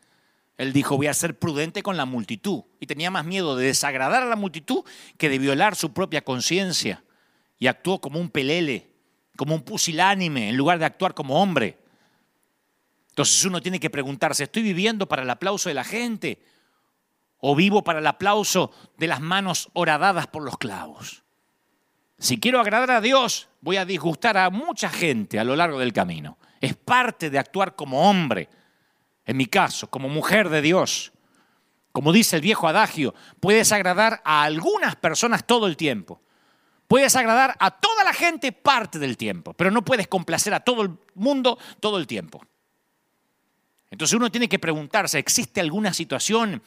[0.58, 2.64] Él dijo, voy a ser prudente con la multitud.
[2.80, 4.84] Y tenía más miedo de desagradar a la multitud
[5.18, 7.04] que de violar su propia conciencia.
[7.58, 8.92] Y actuó como un pelele,
[9.38, 11.78] como un pusilánime, en lugar de actuar como hombre.
[13.14, 16.44] Entonces uno tiene que preguntarse, ¿estoy viviendo para el aplauso de la gente?
[17.38, 21.24] ¿O vivo para el aplauso de las manos horadadas por los clavos?
[22.18, 25.94] Si quiero agradar a Dios, voy a disgustar a mucha gente a lo largo del
[25.94, 26.40] camino.
[26.60, 28.50] Es parte de actuar como hombre.
[29.28, 31.14] En mi caso, como mujer de Dios.
[31.92, 36.20] Como dice el viejo adagio, puedes agradar a algunas personas todo el tiempo.
[36.88, 40.82] Puedes agradar a toda la gente parte del tiempo, pero no puedes complacer a todo
[40.82, 42.44] el mundo todo el tiempo.
[43.94, 46.64] Entonces uno tiene que preguntarse, ¿existe alguna situación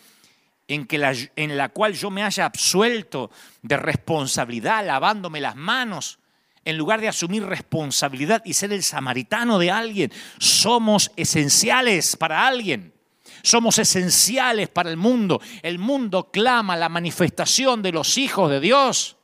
[0.68, 6.20] en, la, la cual yo me haya absuelto de responsabilidad, lavándome las manos,
[6.64, 10.12] en lugar de asumir responsabilidad y ser el samaritano de alguien.
[10.38, 12.94] Somos esenciales para alguien.
[13.42, 15.40] Somos esenciales para el mundo.
[15.62, 19.16] El mundo clama la manifestación de los hijos de Dios.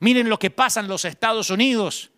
[0.00, 2.10] Miren lo que pasa en los Estados Unidos.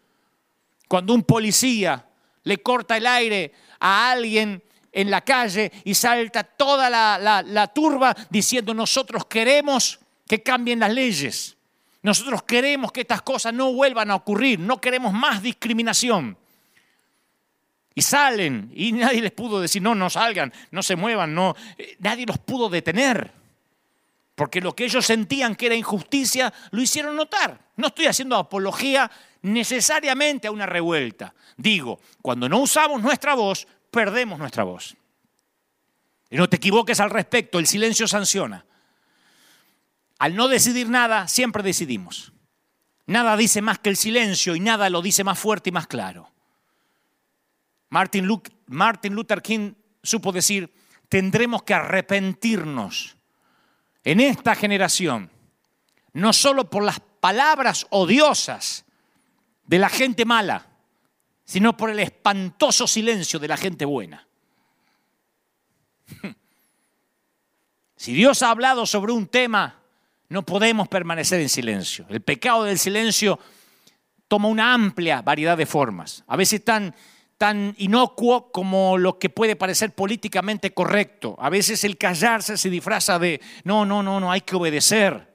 [0.88, 2.05] Cuando un policía
[2.42, 4.61] le corta el aire a alguien
[4.93, 11.57] en la calle y salta toda la, turba diciendo nosotros queremos que cambien las leyes.
[12.03, 16.37] Nosotros queremos que estas cosas no vuelvan a ocurrir, no queremos más discriminación.
[17.95, 21.97] Y salen y nadie les pudo decir, no, no salgan, no se muevan, no, eh,
[21.99, 23.33] nadie los pudo detener.
[24.35, 27.61] Porque lo que ellos sentían que era injusticia, lo hicieron notar.
[27.77, 29.11] No estoy haciendo apología
[29.43, 31.35] necesariamente a una revuelta.
[31.57, 34.97] Digo, cuando no usamos nuestra voz, perdemos nuestra voz.
[36.31, 38.65] Y no te equivoques al respecto, el silencio sanciona.
[40.19, 42.33] Al no decidir nada, siempre decidimos.
[43.07, 46.31] Nada dice más que el silencio y nada lo dice más fuerte y más claro.
[47.91, 50.73] Martin Luther King supo decir,
[51.11, 53.17] tendremos que arrepentirnos
[54.05, 55.31] en esta generación,
[56.15, 58.87] no solo por las palabras odiosas
[59.65, 60.72] de la gente mala,
[61.45, 64.27] sino por el espantoso silencio de la gente buena.
[67.97, 69.81] Si Dios ha hablado sobre un tema,
[70.29, 72.05] no podemos permanecer en silencio.
[72.09, 73.39] El pecado del silencio
[74.27, 76.95] toma una amplia variedad de formas, a veces tan,
[77.39, 81.37] tan inocuo como lo que puede parecer políticamente correcto.
[81.39, 85.33] A veces el callarse se disfraza de, no, no, no, no, hay que obedecer.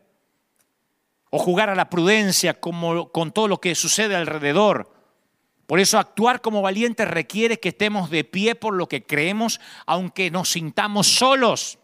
[1.30, 4.97] O jugar a la prudencia como, con todo lo que sucede alrededor.
[5.68, 10.32] Por eso actuar como valientes requiere que estemos de pie por lo que creemos, aunque
[10.32, 11.78] nos sintamos solos.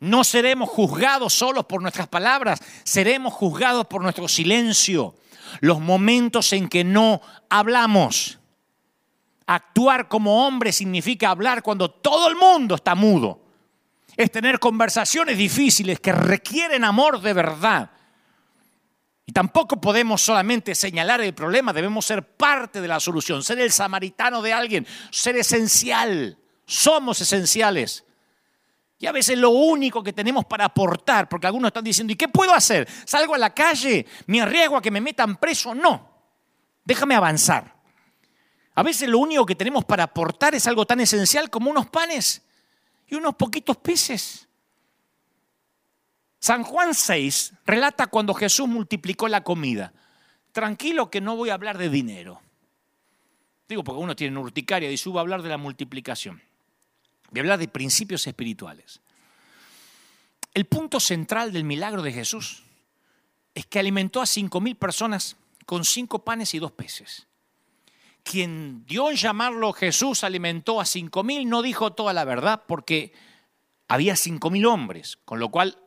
[0.00, 5.14] No seremos juzgados solos por nuestras palabras, seremos juzgados por nuestro silencio,
[5.60, 8.40] los momentos en que no hablamos.
[9.46, 13.40] Actuar como hombre significa hablar cuando todo el mundo está mudo.
[14.16, 17.90] Es tener conversaciones difíciles que requieren amor de verdad.
[19.30, 23.70] Y tampoco podemos solamente señalar el problema, debemos ser parte de la solución, ser el
[23.70, 26.36] samaritano de alguien, ser esencial.
[26.66, 28.02] Somos esenciales.
[28.98, 32.26] Y a veces lo único que tenemos para aportar, porque algunos están diciendo, ¿y qué
[32.26, 32.88] puedo hacer?
[33.04, 34.04] ¿Salgo a la calle?
[34.26, 35.76] ¿Me arriesgo a que me metan preso?
[35.76, 36.10] No.
[36.84, 37.72] Déjame avanzar.
[38.74, 42.42] A veces lo único que tenemos para aportar es algo tan esencial como unos panes
[43.06, 44.48] y unos poquitos peces.
[46.40, 49.92] San Juan 6 relata cuando Jesús multiplicó la comida.
[50.52, 52.40] Tranquilo que no voy a hablar de dinero.
[53.68, 56.42] Digo, porque uno tiene urticaria y subo a hablar de la multiplicación.
[57.30, 59.00] Voy a hablar de principios espirituales.
[60.54, 62.64] El punto central del milagro de Jesús
[63.54, 67.26] es que alimentó a cinco mil personas con cinco panes y dos peces.
[68.22, 73.12] Quien dio en llamarlo Jesús alimentó a cinco mil no dijo toda la verdad porque
[73.88, 75.78] había cinco mil hombres, con lo cual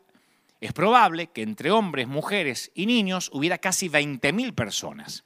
[0.65, 5.25] es probable que entre hombres, mujeres y niños hubiera casi 20 mil personas.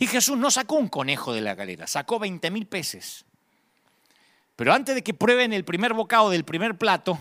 [0.00, 3.24] Y Jesús no sacó un conejo de la galera, sacó 20 mil peces.
[4.56, 7.16] Pero antes de que prueben el primer bocado del primer plato,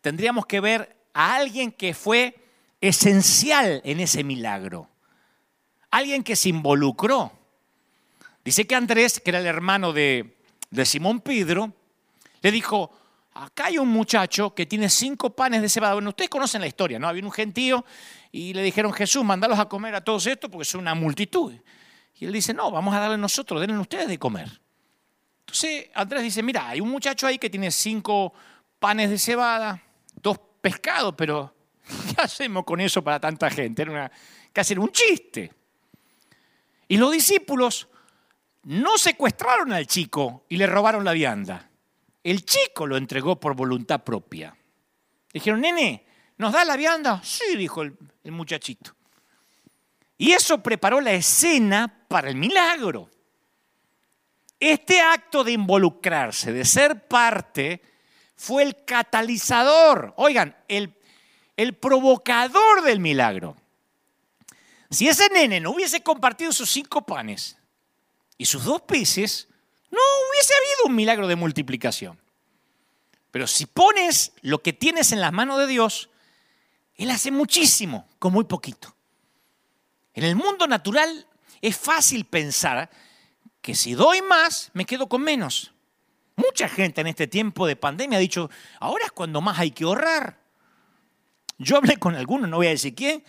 [0.00, 2.34] tendríamos que ver a alguien que fue
[2.80, 4.88] esencial en ese milagro.
[5.90, 7.30] Alguien que se involucró.
[8.42, 10.34] Dice que Andrés, que era el hermano de,
[10.70, 11.74] de Simón Pedro,
[12.40, 12.90] le dijo,
[13.40, 15.94] acá hay un muchacho que tiene cinco panes de cebada.
[15.94, 17.08] Bueno, ustedes conocen la historia, ¿no?
[17.08, 17.84] Había un gentío
[18.30, 21.54] y le dijeron, Jesús, mandalos a comer a todos estos porque son una multitud.
[22.16, 24.60] Y él dice, no, vamos a darle nosotros, denle ustedes de comer.
[25.40, 28.34] Entonces Andrés dice, mira, hay un muchacho ahí que tiene cinco
[28.78, 29.82] panes de cebada,
[30.22, 31.54] dos pescados, pero
[32.14, 33.82] ¿qué hacemos con eso para tanta gente?
[33.82, 34.12] Era una,
[34.52, 35.50] casi era un chiste.
[36.88, 37.88] Y los discípulos
[38.64, 41.69] no secuestraron al chico y le robaron la vianda.
[42.22, 44.56] El chico lo entregó por voluntad propia.
[45.32, 46.06] Dijeron, nene,
[46.36, 47.20] ¿nos da la vianda?
[47.24, 48.94] Sí, dijo el, muchachito.
[50.18, 53.10] Y eso preparó la escena para el milagro.
[54.58, 57.80] Este acto de involucrarse, de ser parte,
[58.36, 60.94] fue el catalizador, oigan, el,
[61.56, 63.56] el provocador del milagro.
[64.90, 67.56] Si ese nene no hubiese compartido sus cinco panes
[68.36, 69.49] y sus dos peces,
[69.90, 69.98] no
[70.30, 72.18] hubiese habido un milagro de multiplicación.
[73.30, 76.10] Pero si pones lo que tienes en las manos de Dios,
[76.96, 78.94] Él hace muchísimo con muy poquito.
[80.14, 81.26] En el mundo natural
[81.60, 82.90] es fácil pensar
[83.60, 85.72] que si doy más, me quedo con menos.
[86.36, 89.84] Mucha gente en este tiempo de pandemia ha dicho, ahora es cuando más hay que
[89.84, 90.40] ahorrar.
[91.58, 93.22] Yo hablé con algunos, no voy a decir quién,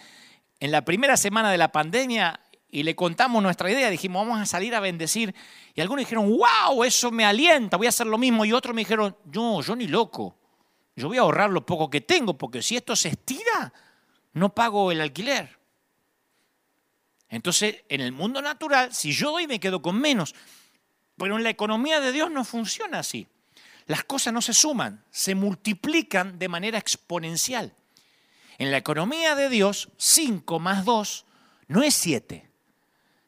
[0.60, 2.40] en la primera semana de la pandemia
[2.72, 5.36] y le contamos nuestra idea, dijimos, vamos a salir a bendecir.
[5.76, 8.46] Y algunos dijeron, wow, eso me alienta, voy a hacer lo mismo.
[8.46, 10.38] Y otros me dijeron, no, yo ni loco,
[10.96, 13.74] yo voy a ahorrar lo poco que tengo, porque si esto se estira,
[14.32, 15.60] no pago el alquiler.
[17.28, 20.34] Entonces, en el mundo natural, si yo doy, me quedo con menos.
[21.18, 23.28] Pero en la economía de Dios no funciona así.
[23.86, 27.74] Las cosas no se suman, se multiplican de manera exponencial.
[28.58, 31.26] En la economía de Dios, 5 más 2
[31.68, 32.51] no es 7.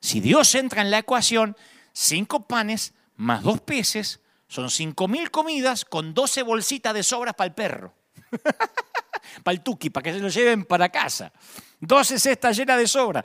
[0.04, 1.56] Si Dios entra en la ecuación,
[1.94, 7.48] cinco panes más dos peces son cinco mil comidas con 12 bolsitas de sobras para
[7.48, 7.94] el perro.
[9.44, 11.32] para el tuki, para que se lo lleven para casa.
[11.80, 13.24] 12 cestas llenas de sobra.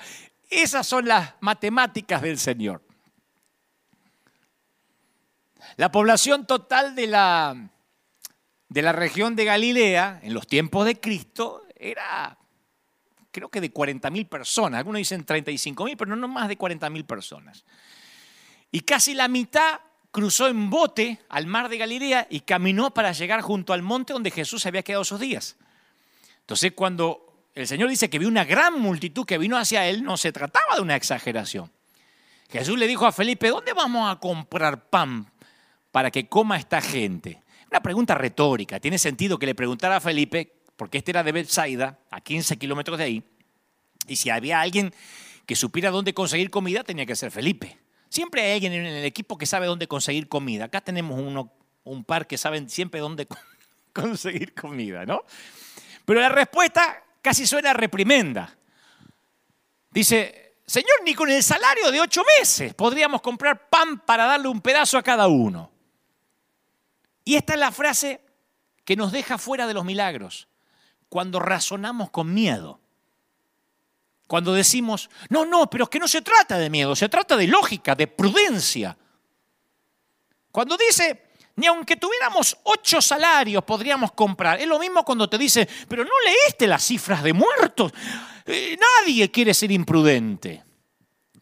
[0.48, 2.80] Esas son las matemáticas del Señor.
[5.74, 7.70] La población total de la,
[8.68, 12.37] de la región de Galilea en los tiempos de Cristo era
[13.38, 14.78] creo que de 40.000 personas.
[14.78, 17.64] Algunos dicen 35.000, pero no más de 40.000 personas.
[18.70, 23.40] Y casi la mitad cruzó en bote al mar de Galilea y caminó para llegar
[23.40, 25.56] junto al monte donde Jesús había quedado esos días.
[26.40, 30.16] Entonces, cuando el Señor dice que vio una gran multitud que vino hacia él, no
[30.16, 31.70] se trataba de una exageración.
[32.50, 35.30] Jesús le dijo a Felipe, ¿dónde vamos a comprar pan
[35.90, 37.42] para que coma esta gente?
[37.70, 38.80] Una pregunta retórica.
[38.80, 42.98] Tiene sentido que le preguntara a Felipe porque este era de Bethsaida, a 15 kilómetros
[42.98, 43.24] de ahí,
[44.06, 44.94] y si había alguien
[45.44, 47.76] que supiera dónde conseguir comida, tenía que ser Felipe.
[48.08, 50.66] Siempre hay alguien en el equipo que sabe dónde conseguir comida.
[50.66, 51.52] Acá tenemos uno,
[51.82, 53.26] un par que saben siempre dónde
[53.92, 55.24] conseguir comida, ¿no?
[56.04, 58.56] Pero la respuesta casi suena reprimenda.
[59.90, 64.60] Dice, Señor, ni con el salario de ocho meses podríamos comprar pan para darle un
[64.60, 65.72] pedazo a cada uno.
[67.24, 68.20] Y esta es la frase
[68.84, 70.47] que nos deja fuera de los milagros
[71.08, 72.80] cuando razonamos con miedo.
[74.26, 77.46] Cuando decimos, no, no, pero es que no se trata de miedo, se trata de
[77.46, 78.96] lógica, de prudencia.
[80.52, 84.60] Cuando dice, ni aunque tuviéramos ocho salarios podríamos comprar.
[84.60, 87.92] Es lo mismo cuando te dice, pero no leíste las cifras de muertos.
[88.46, 90.62] Eh, nadie quiere ser imprudente.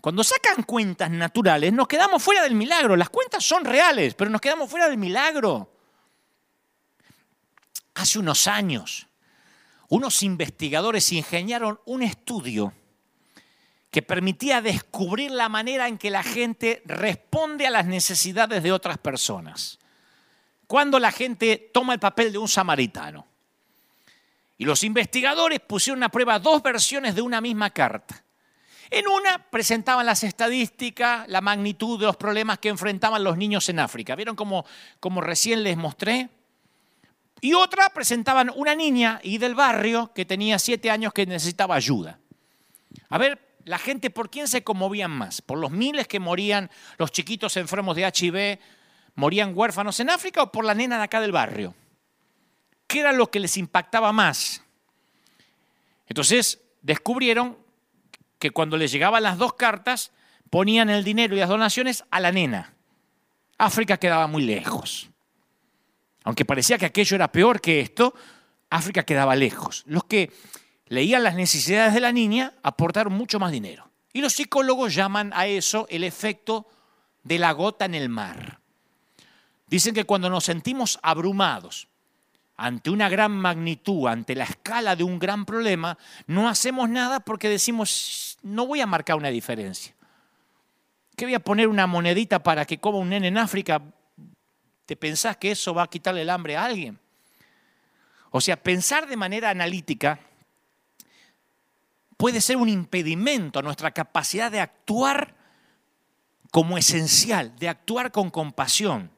[0.01, 2.97] Cuando sacan cuentas naturales, nos quedamos fuera del milagro.
[2.97, 5.71] Las cuentas son reales, pero nos quedamos fuera del milagro.
[7.95, 9.06] Hace unos años,
[9.89, 12.73] unos investigadores ingeniaron un estudio
[13.91, 18.99] que permitía descubrir la manera en que la gente responde a las necesidades de otras
[18.99, 19.79] personas.
[20.67, 23.27] Cuando la gente toma el papel de un samaritano.
[24.59, 28.23] Y los investigadores pusieron a prueba dos versiones de una misma carta.
[28.91, 33.81] En una presentaban las estadísticas, la magnitud de los problemas que enfrentaban los niños en
[33.81, 34.15] África.
[34.15, 34.65] ¿Vieron como,
[35.01, 36.29] como recién les mostré?
[37.41, 42.19] Y otra presentaban una niña y del barrio que tenía siete años que necesitaba ayuda.
[43.09, 45.43] A ver, la gente, ¿por quién se conmovían más?
[45.43, 48.59] ¿Por los miles que morían los chiquitos enfermos de HIV,
[49.17, 51.75] morían huérfanos en África o por la nena de acá del barrio?
[52.87, 54.63] ¿Qué era lo que les impactaba más?
[56.09, 57.59] Entonces descubrieron
[58.39, 60.13] que cuando les llegaban las dos cartas,
[60.51, 62.75] ponían el dinero y las donaciones a la nena.
[63.59, 65.11] África quedaba muy lejos.
[66.27, 68.13] Aunque parecía que aquello era peor que esto,
[68.69, 69.85] África quedaba lejos.
[69.87, 70.33] Los que
[70.89, 73.89] leían las necesidades de la niña aportaron mucho más dinero.
[74.13, 76.67] Y los psicólogos llaman a eso el efecto
[77.23, 78.59] de la gota en el mar.
[79.69, 81.87] Dicen que cuando nos sentimos abrumados
[82.57, 85.97] ante una gran magnitud, ante la escala de un gran problema,
[86.27, 89.95] no hacemos nada porque decimos, no voy a marcar una diferencia.
[91.15, 93.81] ¿Qué voy a poner una monedita para que coma un nene en África?
[94.87, 96.99] ¿Te pensás que eso va a quitarle el hambre a alguien?
[98.31, 100.21] O sea, pensar de manera analítica
[102.17, 105.35] puede ser un impedimento a nuestra capacidad de actuar
[106.51, 109.11] como esencial, de actuar con compasión.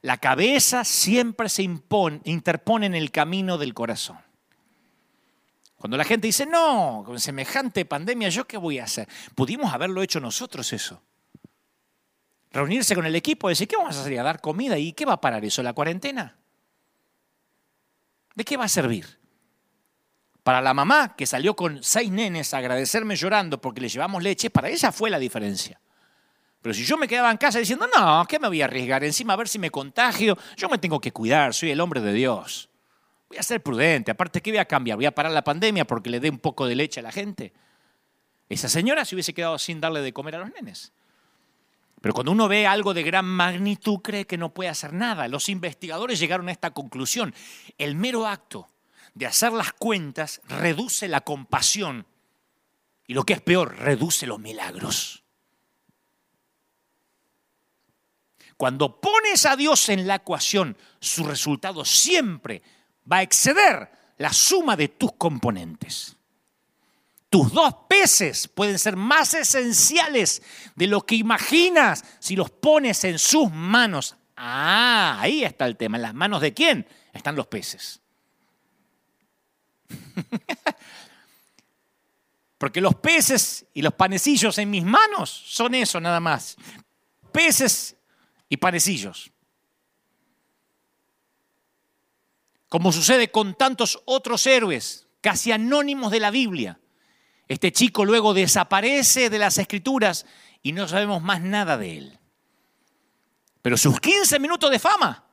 [0.00, 4.18] La cabeza siempre se impone, interpone en el camino del corazón.
[5.76, 9.08] Cuando la gente dice, no, con semejante pandemia, ¿yo qué voy a hacer?
[9.34, 11.02] Pudimos haberlo hecho nosotros eso.
[12.56, 14.18] Reunirse con el equipo y decir, ¿qué vamos a hacer?
[14.18, 14.78] ¿A dar comida?
[14.78, 15.62] ¿Y qué va a parar eso?
[15.62, 16.38] ¿La cuarentena?
[18.34, 19.20] ¿De qué va a servir?
[20.42, 24.48] Para la mamá que salió con seis nenes a agradecerme llorando porque le llevamos leche,
[24.48, 25.78] para ella fue la diferencia.
[26.62, 29.04] Pero si yo me quedaba en casa diciendo, no, ¿qué me voy a arriesgar?
[29.04, 32.14] Encima a ver si me contagio, yo me tengo que cuidar, soy el hombre de
[32.14, 32.70] Dios.
[33.28, 34.96] Voy a ser prudente, aparte, ¿qué voy a cambiar?
[34.96, 37.52] ¿Voy a parar la pandemia porque le dé un poco de leche a la gente?
[38.48, 40.94] Esa señora se hubiese quedado sin darle de comer a los nenes.
[42.06, 45.26] Pero cuando uno ve algo de gran magnitud, cree que no puede hacer nada.
[45.26, 47.34] Los investigadores llegaron a esta conclusión.
[47.78, 48.68] El mero acto
[49.14, 52.06] de hacer las cuentas reduce la compasión
[53.08, 55.24] y lo que es peor, reduce los milagros.
[58.56, 62.62] Cuando pones a Dios en la ecuación, su resultado siempre
[63.10, 66.16] va a exceder la suma de tus componentes.
[67.28, 70.42] Tus dos peces pueden ser más esenciales
[70.74, 74.16] de lo que imaginas si los pones en sus manos.
[74.36, 75.96] Ah, ahí está el tema.
[75.96, 78.00] ¿En las manos de quién están los peces?
[82.58, 86.56] Porque los peces y los panecillos en mis manos son eso nada más.
[87.32, 87.96] Peces
[88.48, 89.32] y panecillos.
[92.68, 96.80] Como sucede con tantos otros héroes, casi anónimos de la Biblia.
[97.48, 100.26] Este chico luego desaparece de las escrituras
[100.62, 102.18] y no sabemos más nada de él.
[103.62, 105.24] Pero sus 15 minutos de fama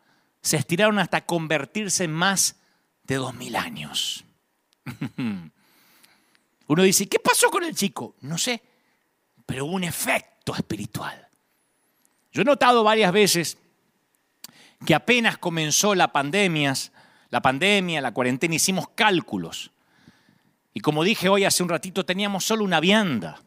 [0.42, 2.58] se estiraron hasta convertirse en más
[3.04, 4.24] de dos mil años.
[6.68, 8.16] Uno dice, ¿qué pasó con el chico?
[8.22, 8.62] No sé,
[9.46, 11.28] pero hubo un efecto espiritual.
[12.32, 13.58] Yo he notado varias veces
[14.86, 16.74] que apenas comenzó la pandemia,
[17.30, 19.72] la pandemia, la cuarentena, hicimos cálculos.
[20.74, 23.40] Y como dije hoy hace un ratito, teníamos solo una vianda.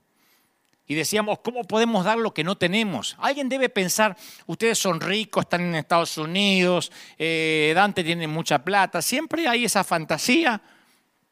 [0.88, 3.16] Y decíamos, ¿cómo podemos dar lo que no tenemos?
[3.18, 4.16] Alguien debe pensar,
[4.46, 9.02] ustedes son ricos, están en Estados Unidos, eh, Dante tiene mucha plata.
[9.02, 10.62] Siempre hay esa fantasía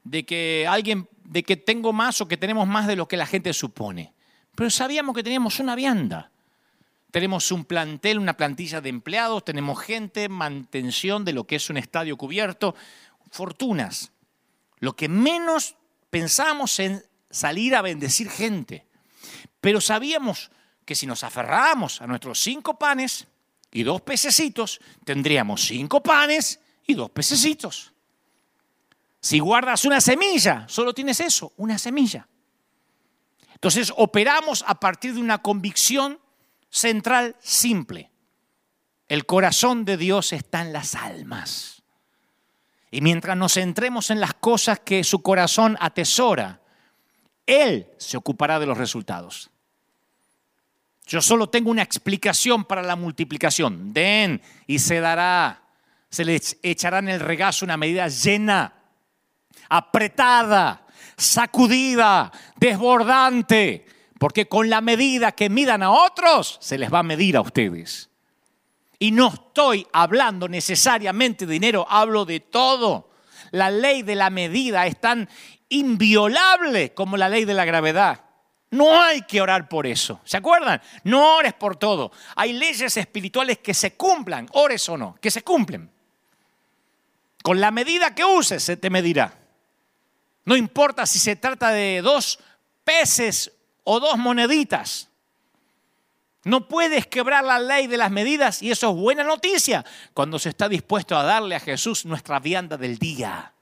[0.03, 3.26] de que alguien, de que tengo más o que tenemos más de lo que la
[3.26, 4.12] gente supone.
[4.57, 6.32] Pero sabíamos que teníamos una vianda.
[7.12, 11.76] Tenemos un plantel, una plantilla de empleados, tenemos gente, mantención de lo que es un
[11.76, 12.74] estadio cubierto,
[13.30, 14.11] fortunas.
[14.80, 15.76] Lo que menos
[16.15, 18.87] pensamos en salir a bendecir gente.
[19.61, 20.53] Pero sabíamos
[20.85, 23.27] que si nos aferrábamos a nuestros cinco panes
[23.73, 27.93] y dos pececitos, tendríamos cinco panes y dos pececitos.
[29.21, 32.29] Si guardas una semilla, solo tienes eso, una semilla.
[33.53, 36.21] Entonces operamos a partir de una convicción
[36.71, 38.12] central simple.
[39.09, 41.74] El corazón de Dios está en las almas.
[42.95, 46.61] Y mientras nos centremos en las cosas que su corazón atesora,
[47.45, 49.51] Él se ocupará de los resultados.
[51.05, 53.92] Yo solo tengo una explicación para la multiplicación.
[53.92, 55.64] Den y se dará.
[56.09, 58.74] Se les echará en el regazo una medida llena,
[59.68, 60.86] apretada,
[61.16, 63.86] sacudida, desbordante.
[64.20, 68.09] Porque con la medida que midan a otros, se les va a medir a ustedes.
[68.99, 73.11] Y no estoy hablando necesariamente de dinero, hablo de todo.
[73.51, 75.28] La ley de la medida es tan
[75.68, 78.20] inviolable como la ley de la gravedad.
[78.70, 80.20] No hay que orar por eso.
[80.24, 80.82] ¿Se acuerdan?
[81.05, 82.11] No ores por todo.
[82.34, 85.90] Hay leyes espirituales que se cumplan, ores o no, que se cumplen.
[87.42, 89.38] Con la medida que uses se te medirá.
[90.45, 92.38] No importa si se trata de dos
[92.82, 93.53] peces
[93.84, 95.09] o dos moneditas.
[96.45, 100.51] No puedes quebrar la ley de las medidas y eso es buena noticia cuando se
[100.51, 103.53] está dispuesto a darle a Jesús nuestra vianda del día.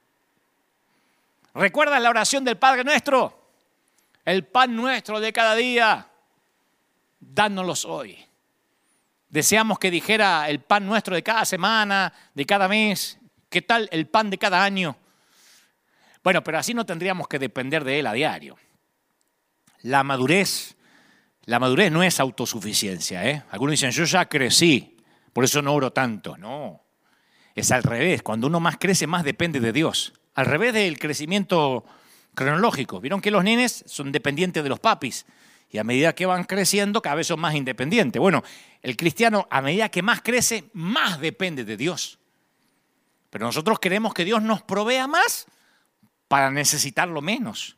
[1.55, 3.43] ¿Recuerdas la oración del Padre nuestro?
[4.25, 6.09] el pan nuestro de cada día,
[7.19, 8.19] dánoslos hoy.
[9.29, 13.19] Deseamos que dijera el pan nuestro de cada semana, de cada mes,
[13.49, 14.97] ¿qué tal el pan de cada año?
[16.23, 18.57] Bueno, pero así no tendríamos que depender de él a diario.
[19.81, 20.77] La madurez,
[21.45, 23.29] la madurez no es autosuficiencia.
[23.29, 23.43] ¿eh?
[23.51, 24.97] Algunos dicen, yo ya crecí,
[25.33, 26.37] por eso no oro tanto.
[26.37, 26.83] No,
[27.55, 28.23] es al revés.
[28.23, 30.13] Cuando uno más crece, más depende de Dios.
[30.35, 31.85] Al revés del crecimiento
[32.35, 33.01] cronológico.
[33.01, 35.27] Vieron que los nenes son dependientes de los papis
[35.71, 38.21] y a medida que van creciendo cada vez son más independientes.
[38.21, 38.43] Bueno,
[38.83, 42.19] el cristiano a medida que más crece, más depende de Dios.
[43.31, 45.47] Pero nosotros queremos que Dios nos provea más
[46.29, 47.77] para necesitarlo menos.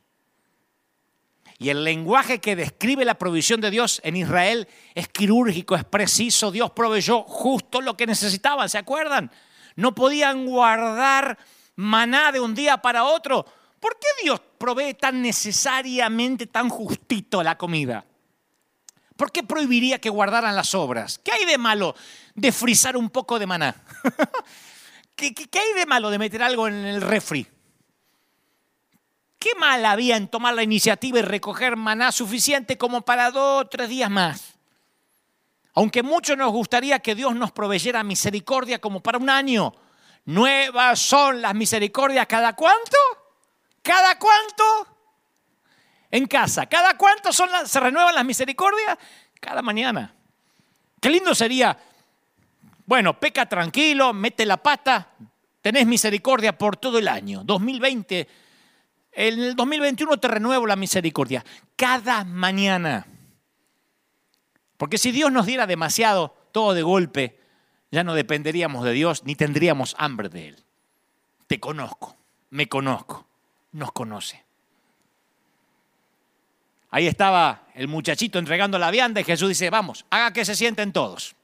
[1.58, 6.50] Y el lenguaje que describe la provisión de Dios en Israel es quirúrgico, es preciso.
[6.50, 9.30] Dios proveyó justo lo que necesitaban, ¿se acuerdan?
[9.76, 11.38] No podían guardar
[11.76, 13.46] maná de un día para otro
[13.84, 18.06] ¿Por qué Dios provee tan necesariamente, tan justito la comida?
[19.14, 21.20] ¿Por qué prohibiría que guardaran las obras?
[21.22, 21.94] ¿Qué hay de malo
[22.34, 23.76] de frizar un poco de maná?
[25.14, 27.46] ¿Qué, hay de malo de meter algo en el refri?
[29.44, 33.68] ¿Qué mal había en tomar la iniciativa y recoger maná suficiente como para dos o
[33.68, 34.54] tres días más?
[35.74, 39.74] Aunque mucho nos gustaría que Dios nos proveyera misericordia como para un año,
[40.24, 42.96] nuevas son las misericordias cada cuánto?
[43.82, 44.64] ¿Cada cuánto?
[46.10, 46.64] En casa.
[46.64, 48.96] ¿Cada cuánto son se renuevan las misericordias?
[49.38, 50.14] Cada mañana.
[51.02, 51.78] Qué lindo sería,
[52.86, 55.06] bueno, peca tranquilo, mete la pata,
[55.60, 57.42] tenés misericordia por todo el año.
[57.44, 58.43] 2020,
[59.14, 61.44] en el 2021 te renuevo la misericordia.
[61.76, 63.06] Cada mañana.
[64.76, 67.40] Porque si Dios nos diera demasiado, todo de golpe,
[67.90, 70.64] ya no dependeríamos de Dios ni tendríamos hambre de Él.
[71.46, 72.16] Te conozco,
[72.50, 73.26] me conozco
[73.74, 74.42] nos conoce.
[76.90, 80.92] Ahí estaba el muchachito entregando la vianda y Jesús dice, vamos, haga que se sienten
[80.92, 81.34] todos.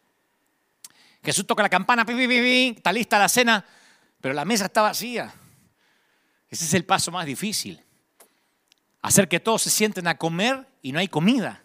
[1.23, 3.65] Jesús toca la campana, está lista la cena,
[4.21, 5.35] pero la mesa está vacía.
[6.51, 7.81] Ese es el paso más difícil.
[9.03, 11.63] Hacer que todos se sienten a comer y no hay comida.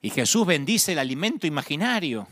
[0.00, 2.28] Y Jesús bendice el alimento imaginario.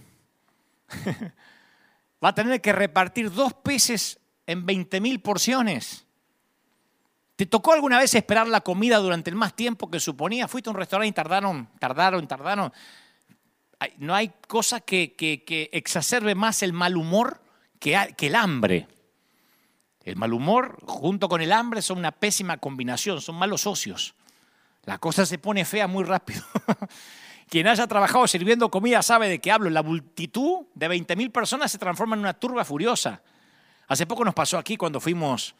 [2.24, 6.06] Va a tener que repartir dos peces en 20 mil porciones.
[7.36, 10.46] ¿Te tocó alguna vez esperar la comida durante el más tiempo que suponía?
[10.46, 12.72] Fuiste a un restaurante y tardaron, tardaron, tardaron.
[13.98, 15.14] No hay cosa que,
[15.72, 17.42] exacerbe más el mal humor
[17.80, 18.86] que, que el hambre.
[20.04, 24.14] El mal humor junto con el hambre son una pésima combinación, son malos socios.
[24.84, 26.42] La cosa se pone fea muy rápido.
[27.48, 29.70] Quien haya trabajado sirviendo comida sabe de qué hablo.
[29.70, 33.22] La multitud de 20.000 personas se transforma en una turba furiosa.
[33.88, 35.54] Hace poco nos pasó aquí cuando fuimos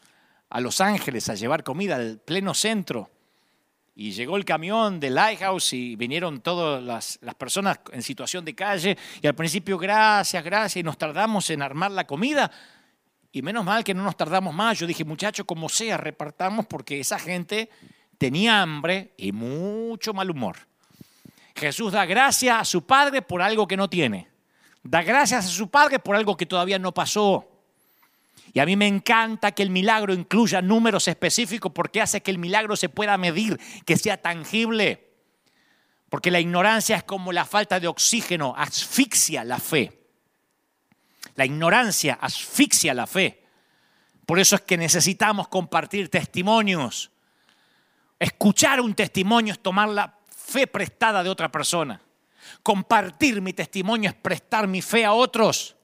[0.49, 3.09] a Los Ángeles a llevar comida al pleno centro.
[3.97, 8.97] Y llegó el camión de Lighthouse y vinieron todas las, personas en situación de calle.
[9.21, 12.51] Y al principio, gracias, gracias, y nos tardamos en armar la comida.
[13.35, 14.79] Y menos mal que no nos tardamos más.
[14.79, 17.69] Yo dije, muchachos, como sea, repartamos porque esa gente
[18.17, 20.55] tenía hambre y mucho mal humor.
[21.53, 24.29] Jesús da gracias a su Padre por algo que no tiene.
[24.83, 27.45] Da gracias a su Padre por algo que todavía no pasó.
[28.53, 32.37] Y a mí me encanta que el milagro incluya números específicos porque hace que el
[32.37, 35.09] milagro se pueda medir, que sea tangible.
[36.07, 40.04] Porque la ignorancia es como la falta de oxígeno, asfixia la fe.
[41.35, 43.43] La ignorancia asfixia la fe.
[44.25, 47.11] Por eso es que necesitamos compartir testimonios.
[48.17, 52.01] Escuchar un testimonio es tomar la fe prestada de otra persona.
[52.63, 55.75] Compartir mi testimonio es prestar mi fe a otros.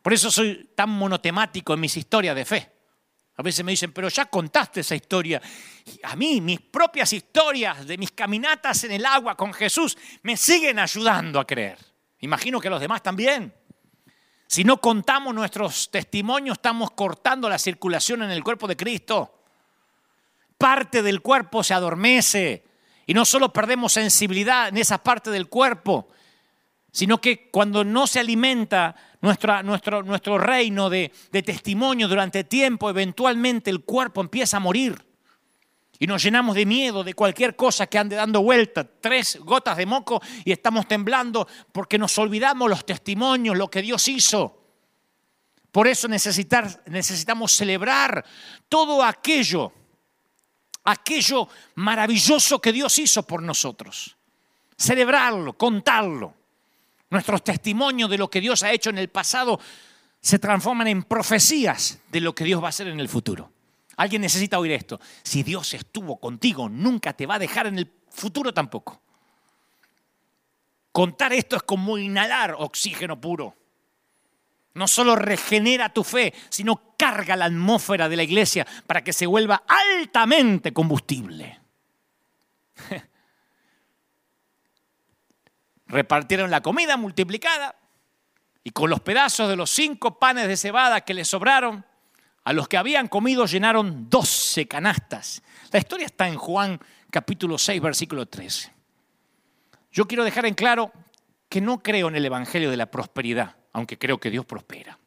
[0.00, 2.72] Por eso soy tan monotemático en mis historias de fe.
[3.36, 5.40] A veces me dicen, pero ya contaste esa historia.
[6.02, 10.78] A mí, mis propias historias de mis caminatas en el agua con Jesús me siguen
[10.78, 11.78] ayudando a creer.
[12.20, 13.52] Imagino que los demás también.
[14.52, 19.44] Si no contamos nuestros testimonios, estamos cortando la circulación en el cuerpo de Cristo.
[20.58, 22.62] Parte del cuerpo se adormece
[23.06, 26.08] y no solo perdemos sensibilidad en esa parte del cuerpo,
[26.90, 33.70] sino que cuando no se alimenta nuestro, nuestro reino de, de testimonio durante tiempo, eventualmente
[33.70, 35.02] el cuerpo empieza a morir.
[35.98, 38.84] Y nos llenamos de miedo de cualquier cosa que ande dando vuelta.
[38.84, 44.08] Tres gotas de moco y estamos temblando porque nos olvidamos los testimonios, lo que Dios
[44.08, 44.62] hizo.
[45.70, 48.24] Por eso necesitar, necesitamos celebrar
[48.68, 49.72] todo aquello,
[50.84, 54.16] aquello maravilloso que Dios hizo por nosotros.
[54.76, 56.34] Celebrarlo, contarlo.
[57.08, 59.60] Nuestros testimonios de lo que Dios ha hecho en el pasado
[60.20, 63.50] se transforman en profecías de lo que Dios va a hacer en el futuro.
[63.96, 65.00] Alguien necesita oír esto.
[65.22, 69.00] Si Dios estuvo contigo, nunca te va a dejar en el futuro tampoco.
[70.92, 73.56] Contar esto es como inhalar oxígeno puro.
[74.74, 79.26] No solo regenera tu fe, sino carga la atmósfera de la iglesia para que se
[79.26, 81.60] vuelva altamente combustible.
[85.86, 87.76] Repartieron la comida multiplicada
[88.64, 91.84] y con los pedazos de los cinco panes de cebada que les sobraron,
[92.44, 95.42] a los que habían comido llenaron doce canastas.
[95.70, 96.80] La historia está en Juan
[97.10, 98.72] capítulo 6, versículo 13.
[99.92, 100.92] Yo quiero dejar en claro
[101.48, 104.98] que no creo en el Evangelio de la prosperidad, aunque creo que Dios prospera.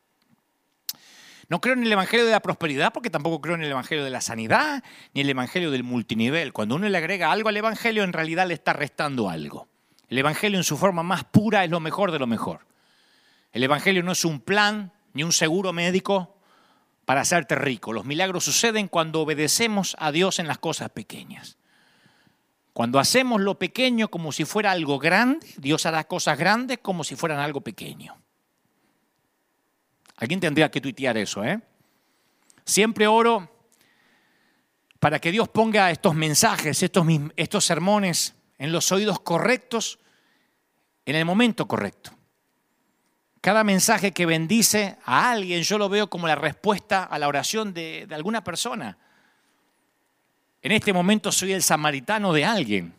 [1.50, 4.10] No creo en el Evangelio de la prosperidad porque tampoco creo en el Evangelio de
[4.10, 4.84] la sanidad
[5.14, 6.54] ni el Evangelio del multinivel.
[6.54, 9.68] Cuando uno le agrega algo al Evangelio, en realidad le está restando algo.
[10.08, 12.66] El Evangelio en su forma más pura es lo mejor de lo mejor.
[13.52, 16.35] El Evangelio no es un plan ni un seguro médico
[17.06, 17.93] para hacerte rico.
[17.93, 21.58] Los milagros suceden cuando obedecemos a Dios en las cosas pequeñas.
[22.74, 27.16] Cuando hacemos lo pequeño como si fuera algo grande, Dios hará cosas grandes como si
[27.16, 28.18] fueran algo pequeño.
[30.18, 31.62] Alguien tendría que tuitear eso, ¿eh?
[32.66, 33.49] Siempre oro
[34.99, 39.99] para que Dios ponga estos mensajes, estos, estos sermones en los oídos correctos,
[41.06, 42.14] en el momento correcto.
[43.46, 47.76] Cada mensaje que bendice a alguien, yo lo veo como la respuesta a la oración
[47.76, 48.98] de, alguna persona.
[50.64, 52.96] En este momento soy el samaritano de alguien.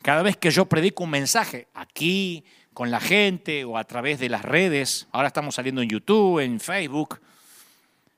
[0.00, 4.28] Cada vez que yo predico un mensaje, aquí, con la gente o a través de
[4.28, 7.20] las redes, ahora estamos saliendo en YouTube, en Facebook,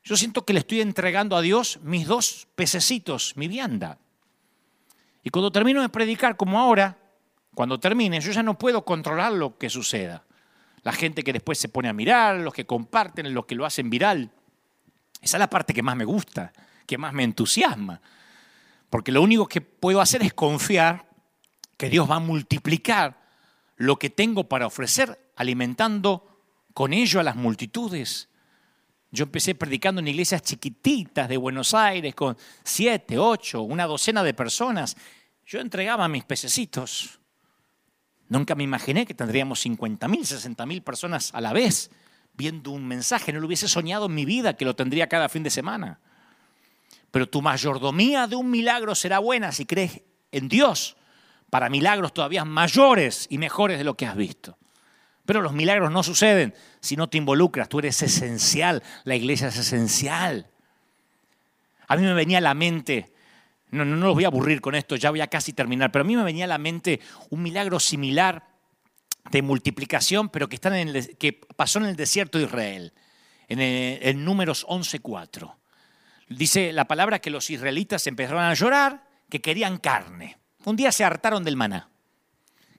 [0.03, 3.97] yo siento que le estoy entregando a Dios mis dos pececitos, mi vianda.
[5.23, 6.99] Y cuando termino de predicar como ahora,
[7.55, 10.25] cuando termine, yo ya no puedo controlar lo que suceda
[10.85, 13.89] la gente que después se pone a mirar, los que comparten, los que lo hacen
[13.89, 14.29] viral.
[15.19, 16.53] Esa es la parte que más me gusta,
[16.85, 17.99] que más me entusiasma.
[18.91, 21.09] Porque lo único que puedo hacer es confiar
[21.75, 23.19] que Dios va a multiplicar
[23.77, 26.43] lo que tengo para ofrecer, alimentando
[26.75, 28.29] con ello a las multitudes.
[29.09, 34.35] Yo empecé predicando en iglesias chiquititas de Buenos Aires con siete, ocho, una docena de
[34.35, 34.95] personas.
[35.47, 37.19] Yo entregaba mis pececitos
[38.27, 41.91] Nunca me imaginé que tendríamos 50.000, 60.000 personas a la vez
[42.33, 43.31] viendo un mensaje.
[43.31, 45.99] No lo hubiese soñado en mi vida que lo tendría cada fin de semana.
[47.11, 50.01] Pero tu mayordomía de un milagro será buena si crees
[50.31, 50.97] en Dios
[51.49, 54.57] para milagros todavía mayores y mejores de lo que has visto.
[55.25, 57.69] Pero los milagros no suceden si no te involucras.
[57.69, 58.83] Tú eres esencial.
[59.05, 60.49] La iglesia es esencial.
[61.87, 63.13] A mí me venía a la mente
[63.71, 66.07] no, no, los voy a aburrir con esto, ya voy a casi terminar, pero a
[66.07, 66.99] mí me venía a la mente
[67.29, 68.47] un milagro similar
[69.31, 72.93] de multiplicación, pero que, en que pasó en el desierto de Israel,
[73.47, 75.55] en, el, en Números 11.4.
[76.29, 80.37] Dice la palabra que los israelitas empezaron a llorar, que querían carne.
[80.63, 81.89] Un día se hartaron del maná,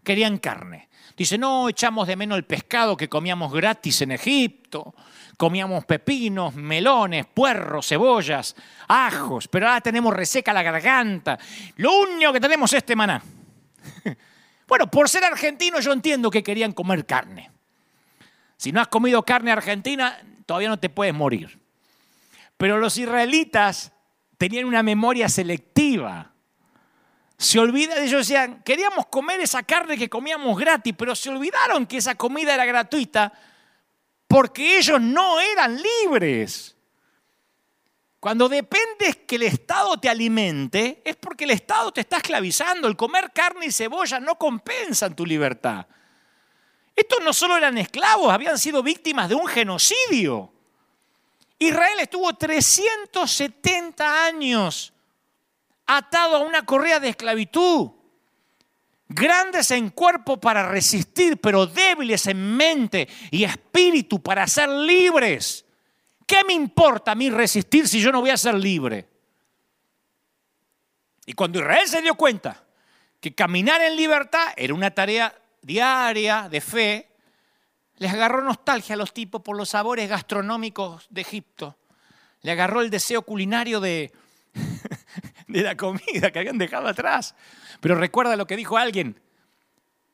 [0.07, 0.88] querían carne.
[1.16, 4.94] Dice, no, echamos de menos el pescado que comíamos gratis en Egipto,
[5.36, 8.54] comíamos pepinos, melones, puerros, cebollas,
[8.86, 11.36] ajos, pero ahora tenemos reseca la garganta.
[11.76, 13.22] Lo único que tenemos es este maná.
[14.68, 17.52] Bueno, por ser argentino yo entiendo que querían comer carne.
[18.57, 21.61] Si no has comido carne argentina, todavía no te puedes morir.
[22.57, 23.92] Pero los israelitas
[24.38, 26.32] tenían una memoria selectiva.
[27.39, 31.87] Se olvida de ellos, decían, queríamos comer esa carne que comíamos gratis, pero se olvidaron
[31.87, 33.32] que esa comida era gratuita
[34.26, 36.76] porque ellos no eran libres.
[38.18, 42.89] Cuando dependes que el Estado te alimente, es porque el Estado te está esclavizando.
[42.89, 45.87] El comer carne y cebolla no compensan tu libertad.
[46.97, 50.51] Estos no solo eran esclavos, habían sido víctimas de un genocidio.
[51.59, 54.93] Israel estuvo 370 años
[55.87, 57.91] atado a una correa de esclavitud.
[59.09, 65.64] Grandes en cuerpo para resistir, pero débiles en mente y espíritu para ser libres.
[66.26, 69.09] ¿Qué me importa a mí resistir si yo no voy a ser libre?
[71.24, 72.64] Y cuando Israel se dio cuenta
[73.20, 75.32] que caminar en libertad era una tarea
[75.62, 77.09] diaria de fe,
[77.99, 81.76] les agarró nostalgia a los tipos por los sabores gastronómicos de Egipto.
[82.43, 84.12] Le agarró el deseo culinario de,
[85.57, 87.34] de la comida que habían dejado atrás.
[87.80, 89.20] Pero recuerda lo que dijo alguien,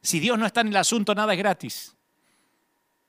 [0.01, 1.97] si Dios no está en el asunto, nada es gratis.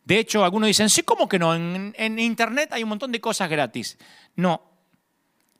[0.03, 1.55] De hecho, algunos dicen, sí, ¿cómo que no?
[1.55, 3.97] En, Internet hay un montón de cosas gratis.
[4.36, 4.61] No,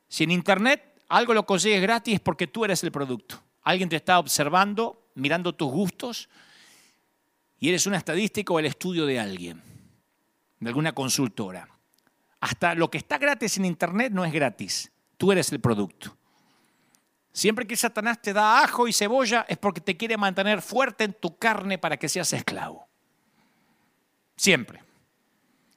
[0.08, 3.42] si en Internet algo lo consigues gratis es porque tú eres el producto.
[3.62, 6.28] Alguien te está observando, mirando tus gustos,
[7.58, 9.62] y eres una estadística o el estudio de alguien,
[10.60, 11.68] de alguna consultora.
[12.40, 16.14] Hasta lo que está gratis en Internet no es gratis, tú eres el producto.
[17.34, 21.14] Siempre que Satanás te da ajo y cebolla es porque te quiere mantener fuerte en
[21.14, 22.86] tu carne para que seas esclavo.
[24.36, 24.80] Siempre.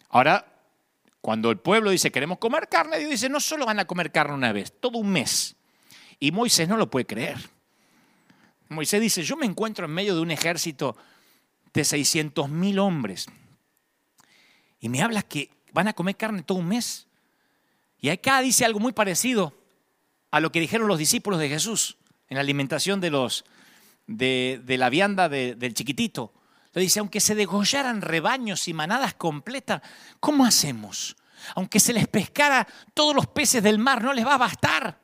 [0.09, 0.45] Ahora,
[1.19, 4.35] cuando el pueblo dice queremos comer carne, Dios dice no solo van a comer carne
[4.35, 5.55] una vez, todo un mes.
[6.19, 7.37] Y Moisés no lo puede creer.
[8.69, 10.95] Moisés dice, yo me encuentro en medio de un ejército
[11.73, 13.25] de 600 mil hombres.
[14.79, 17.07] Y me hablas que van a comer carne todo un mes.
[17.99, 19.56] Y acá dice algo muy parecido
[20.31, 21.97] a lo que dijeron los discípulos de Jesús
[22.29, 23.45] en la alimentación de, los,
[24.07, 26.33] de, la vianda del chiquitito.
[26.73, 29.81] Le dice, aunque se degollaran rebaños y manadas completas,
[30.19, 31.15] ¿cómo hacemos?
[31.55, 34.99] Aunque se les pescara todos los peces del mar, no les va a bastar.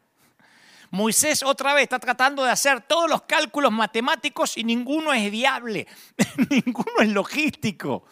[0.92, 5.88] Moisés otra vez está tratando de hacer todos los cálculos matemáticos y ninguno es viable,
[6.50, 8.06] ninguno es logístico.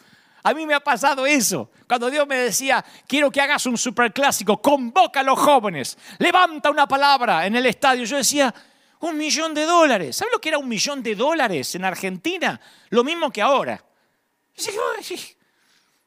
[0.44, 1.70] A mí me ha pasado eso.
[1.88, 6.88] Cuando Dios me decía, quiero que hagas un superclásico, convoca a los jóvenes, levanta una
[6.88, 8.06] palabra en el estadio.
[8.06, 8.54] Yo decía,
[9.02, 10.16] un millón de dólares.
[10.16, 12.60] ¿Sabes lo que era un millón de dólares en Argentina?
[12.90, 13.84] Lo mismo que ahora.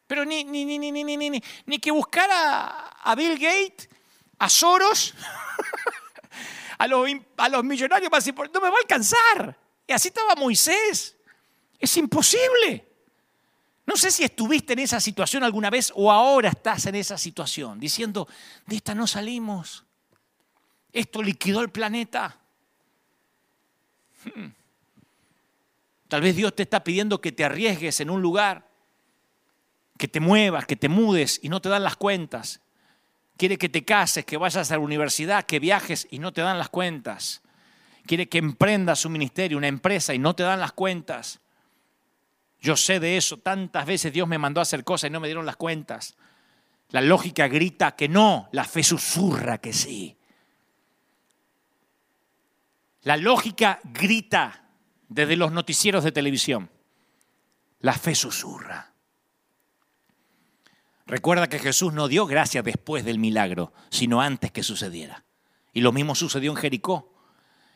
[0.07, 3.89] Pero ni, ni, ni, ni, ni, que buscar a, Bill Gates,
[4.39, 5.14] a Soros,
[6.78, 8.61] a, los, a los millonarios más importantes.
[8.61, 9.59] No me va a alcanzar.
[9.87, 11.16] Y así estaba Moisés.
[11.78, 12.93] Es imposible.
[13.87, 17.78] No sé si estuviste en esa situación alguna vez o ahora estás en esa situación,
[17.78, 18.26] diciendo,
[18.66, 19.85] de esta no salimos.
[20.93, 22.39] Esto liquidó el planeta.
[24.24, 24.49] Hmm.
[26.09, 28.68] Tal vez Dios te está pidiendo que te arriesgues en un lugar,
[29.99, 32.61] que te muevas, que te mudes y no te dan las cuentas.
[33.37, 36.59] Quiere que te cases, que vayas a la universidad, que viajes y no te dan
[36.59, 37.43] las cuentas.
[38.07, 41.41] Quiere que emprendas un ministerio, una empresa y no te dan las cuentas.
[42.64, 43.36] Yo sé de eso.
[43.36, 46.16] Tantas veces Dios me mandó a hacer cosas y no me dieron las cuentas.
[46.88, 50.16] La lógica grita que no, la fe susurra que sí.
[53.02, 54.64] La lógica grita
[55.10, 56.70] desde los noticieros de televisión.
[57.80, 58.94] La fe susurra.
[61.04, 65.22] Recuerda que Jesús no dio gracia después del milagro, sino antes que sucediera.
[65.74, 67.12] Y lo mismo sucedió en Jericó.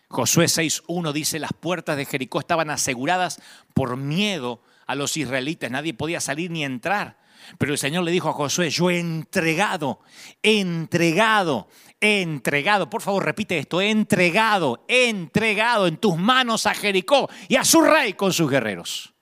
[0.09, 3.43] Josué 6.1 dice, las puertas de Jericó estaban aseguradas
[3.75, 7.19] por miedo a los israelitas, nadie podía salir ni entrar.
[7.59, 10.01] Pero el Señor le dijo a Josué, yo he entregado,
[10.43, 11.69] entregado,
[12.01, 17.29] he entregado, por favor repite esto, he entregado, he entregado en tus manos a Jericó
[17.49, 19.13] y a su rey con sus guerreros.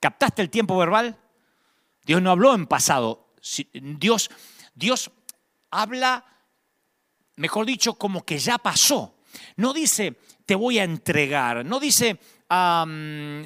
[0.00, 1.18] ¿Captaste el tiempo verbal?
[2.04, 3.32] Dios no habló en pasado,
[3.72, 4.30] Dios,
[4.74, 5.10] Dios
[5.70, 6.26] habla,
[7.36, 9.16] mejor dicho, como que ya pasó.
[9.56, 12.20] No dice, te voy a entregar, no dice,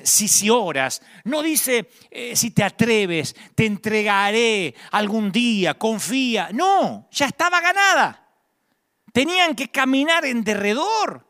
[0.02, 6.50] si, si oras, no dice eh, si te atreves, te entregaré algún día, confía.
[6.52, 8.26] No, ya estaba ganada.
[9.12, 11.26] Tenían que caminar en derredor.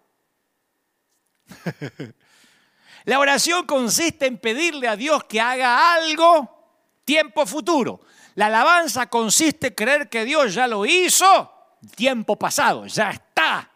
[3.04, 6.58] La oración consiste en pedirle a Dios que haga algo
[7.04, 8.00] tiempo futuro.
[8.34, 13.70] La alabanza consiste en creer que Dios ya lo hizo tiempo pasado, ya está.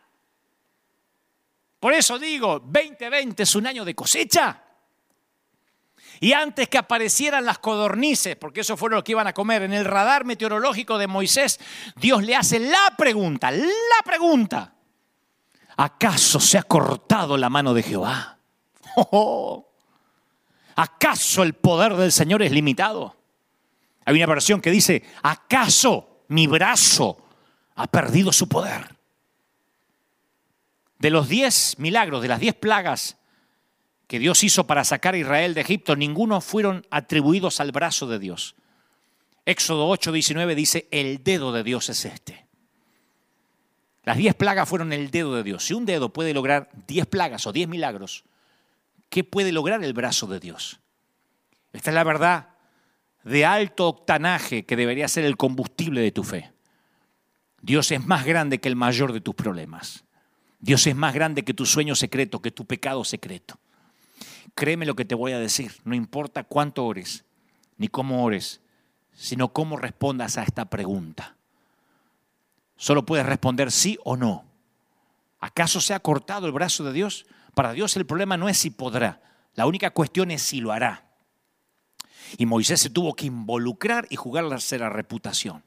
[1.83, 4.63] Por eso digo, 2020 es un año de cosecha.
[6.21, 9.73] Y antes que aparecieran las codornices, porque eso fue lo que iban a comer, en
[9.73, 11.59] el radar meteorológico de Moisés,
[11.97, 13.67] Dios le hace la pregunta, la
[14.05, 14.77] pregunta.
[15.77, 18.39] ¿Acaso se ha cortado la mano de Jehová?
[20.77, 23.17] ¿Acaso el poder del Señor es limitado?
[24.05, 27.19] Hay una versión que dice, ¿acaso mi brazo
[27.75, 28.92] ha perdido su poder.
[31.03, 33.17] De los diez milagros, de las diez plagas
[34.07, 38.21] que Dios hizo para sacar a Israel de Egipto, ninguno fueron atribuidos al brazo de
[38.21, 38.55] Dios.
[39.45, 42.47] Éxodo 8, 19 dice, el dedo de Dios es este.
[44.05, 45.65] Las diez plagas fueron el dedo de Dios.
[45.65, 48.23] Si un dedo puede lograr diez plagas o diez milagros,
[49.09, 50.79] ¿qué puede lograr el brazo de Dios?
[51.73, 52.51] Esta es la verdad
[53.25, 56.53] de alto octanaje que debería ser el combustible de tu fe.
[57.61, 60.02] Dios es más grande que el mayor de tus problemas.
[60.63, 63.59] Dios es más grande que tu sueño secreto, que tu pecado secreto.
[64.55, 67.25] Créeme lo que te voy a decir, no importa cuánto ores,
[67.79, 68.61] ni cómo ores,
[69.13, 71.35] sino cómo respondas a esta pregunta.
[72.77, 74.45] Solo puedes responder sí o no.
[75.41, 77.27] ¿Acaso se ha cortado el brazo de Dios?
[77.55, 79.21] Para Dios el problema no es si podrá,
[79.55, 81.09] la única cuestión es si lo hará.
[82.39, 85.65] Y Moisés se tuvo que involucrar y jugarse la reputación.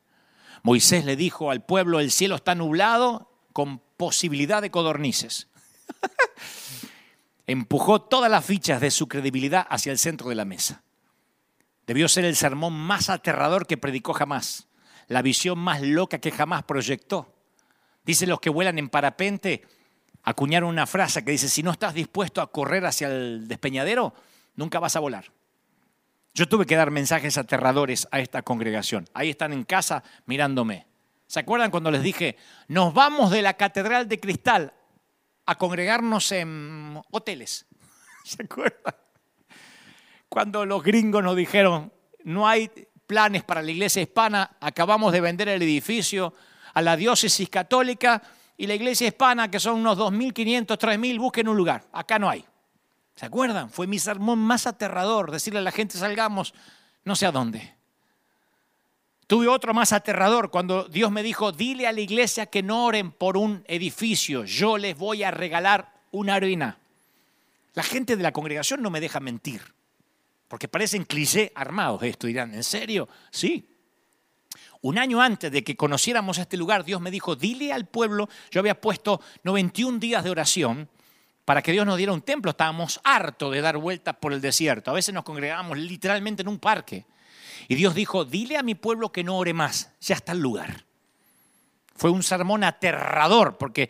[0.64, 5.47] Moisés le dijo al pueblo, el cielo está nublado con posibilidad de codornices.
[7.47, 10.84] Empujó todas las fichas de su credibilidad hacia el centro de la mesa.
[11.88, 14.68] Debió ser el sermón más aterrador que predicó jamás,
[15.08, 17.34] la visión más loca que jamás proyectó.
[18.03, 19.66] Dicen los que vuelan en parapente,
[20.24, 24.14] acuñaron una frase que dice, si no estás dispuesto a correr hacia el despeñadero,
[24.58, 25.32] nunca vas a volar.
[26.34, 29.08] Yo tuve que dar mensajes aterradores a esta congregación.
[29.14, 30.88] Ahí están en casa mirándome.
[31.28, 34.73] ¿Se acuerdan cuando les dije, nos vamos de la Catedral de Cristal
[35.45, 37.65] a congregarnos en hoteles?
[38.23, 38.95] ¿Se acuerdan?
[40.30, 41.91] Cuando los gringos nos dijeron,
[42.23, 42.69] no hay
[43.07, 46.34] planes para la iglesia hispana, acabamos de vender el edificio
[46.73, 48.21] a la diócesis católica
[48.57, 51.88] y la iglesia hispana, que son unos 2.500, 3.000, busquen un lugar.
[51.91, 52.45] Acá no hay.
[53.15, 53.69] ¿Se acuerdan?
[53.69, 56.53] Fue mi sermón más aterrador, decirle a la gente salgamos
[57.05, 57.74] no sé a dónde.
[59.28, 63.11] Tuve otro más aterrador cuando Dios me dijo, dile a la iglesia que no oren
[63.11, 66.78] por un edificio, yo les voy a regalar una arena.
[67.73, 69.61] La gente de la congregación no me deja mentir,
[70.47, 73.09] porque parecen cliché armados esto, dirán, ¿en serio?
[73.32, 73.67] Sí.
[74.82, 78.59] Un año antes de que conociéramos este lugar, Dios me dijo, dile al pueblo, yo
[78.59, 80.88] había puesto 91 días de oración,
[81.45, 82.51] para que Dios nos diera un templo.
[82.51, 84.91] Estábamos hartos de dar vueltas por el desierto.
[84.91, 87.05] A veces nos congregábamos literalmente en un parque.
[87.68, 90.86] Y Dios dijo, dile a mi pueblo que no ore más, ya está el lugar.
[91.95, 93.89] Fue un sermón aterrador, porque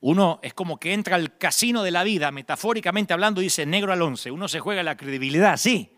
[0.00, 4.02] uno es como que entra al casino de la vida, metafóricamente hablando, dice negro al
[4.02, 4.30] once.
[4.30, 5.92] Uno se juega la credibilidad, sí.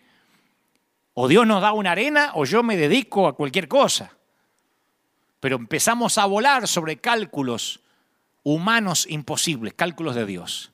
[1.15, 4.13] O Dios nos da una arena o yo me dedico a cualquier cosa.
[5.41, 7.81] Pero empezamos a volar sobre cálculos
[8.45, 10.73] humanos imposibles, cálculos de Dios.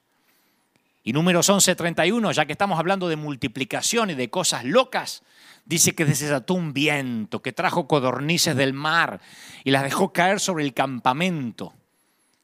[1.03, 5.22] Y números 11:31, ya que estamos hablando de multiplicación y de cosas locas,
[5.65, 9.21] dice que desató un viento que trajo codornices del mar
[9.65, 11.75] y las dejó caer sobre el campamento.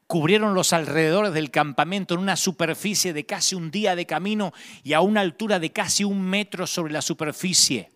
[0.06, 4.52] Cubrieron los alrededores del campamento en una superficie de casi un día de camino
[4.82, 7.90] y a una altura de casi un metro sobre la superficie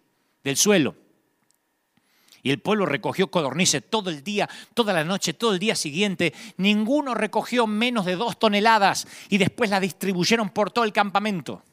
[0.45, 0.95] del suelo.
[2.45, 6.35] Y el pueblo recogió codornices todo el día, toda la noche, todo el día siguiente.
[6.59, 11.65] Ninguno recogió menos de dos toneladas y después las distribuyeron por todo el campamento.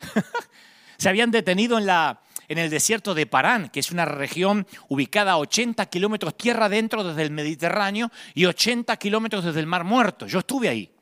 [0.96, 5.32] Se habían detenido en, la, en el desierto de Parán, que es una región ubicada
[5.32, 10.26] a 80 kilómetros tierra adentro desde el Mediterráneo y 80 kilómetros desde el Mar Muerto.
[10.26, 10.92] Yo estuve ahí.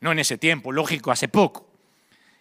[0.00, 1.68] No en ese tiempo, lógico, hace poco.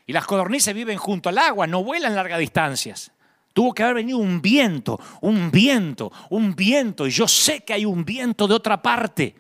[0.08, 3.12] Y las codornices viven junto al agua, no vuelan largas distancias.
[3.54, 7.06] Tuvo que haber venido un viento, un viento, un viento.
[7.06, 9.36] Y yo sé que hay un viento de otra parte.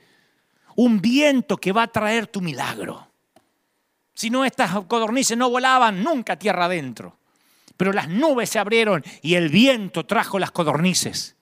[0.75, 3.07] Un viento que va a traer tu milagro.
[4.13, 7.17] Si no, estas codornices no volaban nunca tierra adentro.
[7.81, 11.35] Pero las nubes se abrieron y el viento trajo las codornices.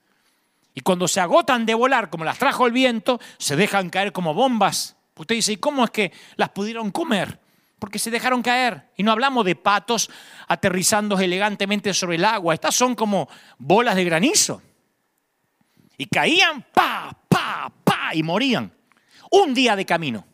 [0.73, 4.33] Y cuando se agotan de volar, como las trajo el viento, se dejan caer como
[4.33, 4.95] bombas.
[5.17, 7.41] Usted dice, ¿y cómo es que las pudieron comer?
[7.77, 8.89] porque se dejaron caer.
[8.95, 10.09] Y no hablamos de patos
[10.47, 12.53] aterrizando elegantemente sobre el agua.
[12.53, 13.27] Estas son como
[13.57, 14.61] bolas de granizo.
[15.97, 18.73] Y caían, pa, pa, pa, y morían.
[19.29, 20.25] Un día de camino.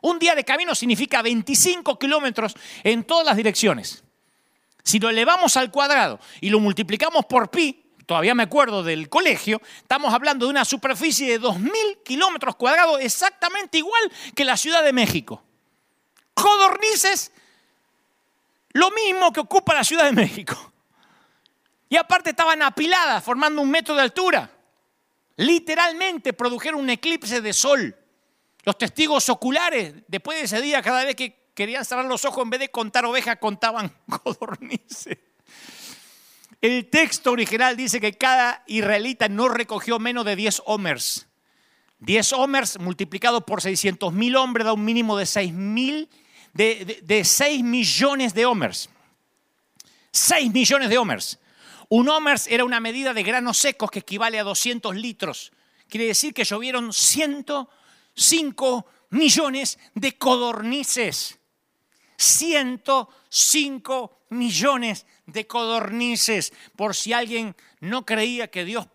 [0.00, 4.02] Un día de camino significa 25 kilómetros en todas las direcciones.
[4.82, 9.60] Si lo elevamos al cuadrado y lo multiplicamos por pi, todavía me acuerdo del colegio,
[9.76, 14.92] estamos hablando de una superficie de 2.000 kilómetros cuadrados, exactamente igual que la Ciudad de
[14.92, 15.42] México
[16.34, 17.32] codornices,
[18.72, 20.72] lo mismo que ocupa la Ciudad de México.
[21.88, 24.50] Y aparte estaban apiladas, formando un metro de altura.
[25.36, 27.94] Literalmente produjeron un eclipse de sol.
[28.64, 32.50] Los testigos oculares, después de ese día, cada vez que querían cerrar los ojos, en
[32.50, 33.92] vez de contar ovejas, contaban
[34.22, 35.18] codornices.
[36.60, 41.26] El texto original dice que cada israelita no recogió menos de 10 homers.
[41.98, 46.08] 10 homers multiplicado por 600 mil hombres da un mínimo de 6 mil,
[46.52, 48.90] de, de 6 millones de homers.
[50.12, 51.40] 6 millones de homers.
[51.88, 55.52] Un homers era una medida de granos secos que equivale a 200 litros.
[55.88, 61.38] Quiere decir que llovieron 105 millones de codornices.
[62.16, 66.54] 105 millones de codornices.
[66.76, 68.86] Por si alguien no creía que Dios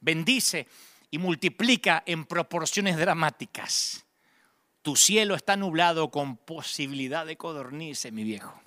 [0.00, 0.66] bendice
[1.10, 4.04] y multiplica en proporciones dramáticas.
[4.82, 8.60] Tu cielo está nublado con posibilidad de codornices, mi viejo.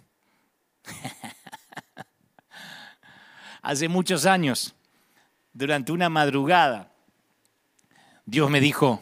[3.62, 4.76] Hace muchos años,
[5.54, 6.92] durante una madrugada,
[8.26, 9.02] Dios me dijo,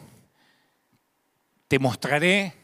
[1.68, 2.54] te mostraré,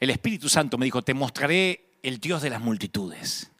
[0.00, 3.52] el Espíritu Santo me dijo, te mostraré el Dios de las multitudes.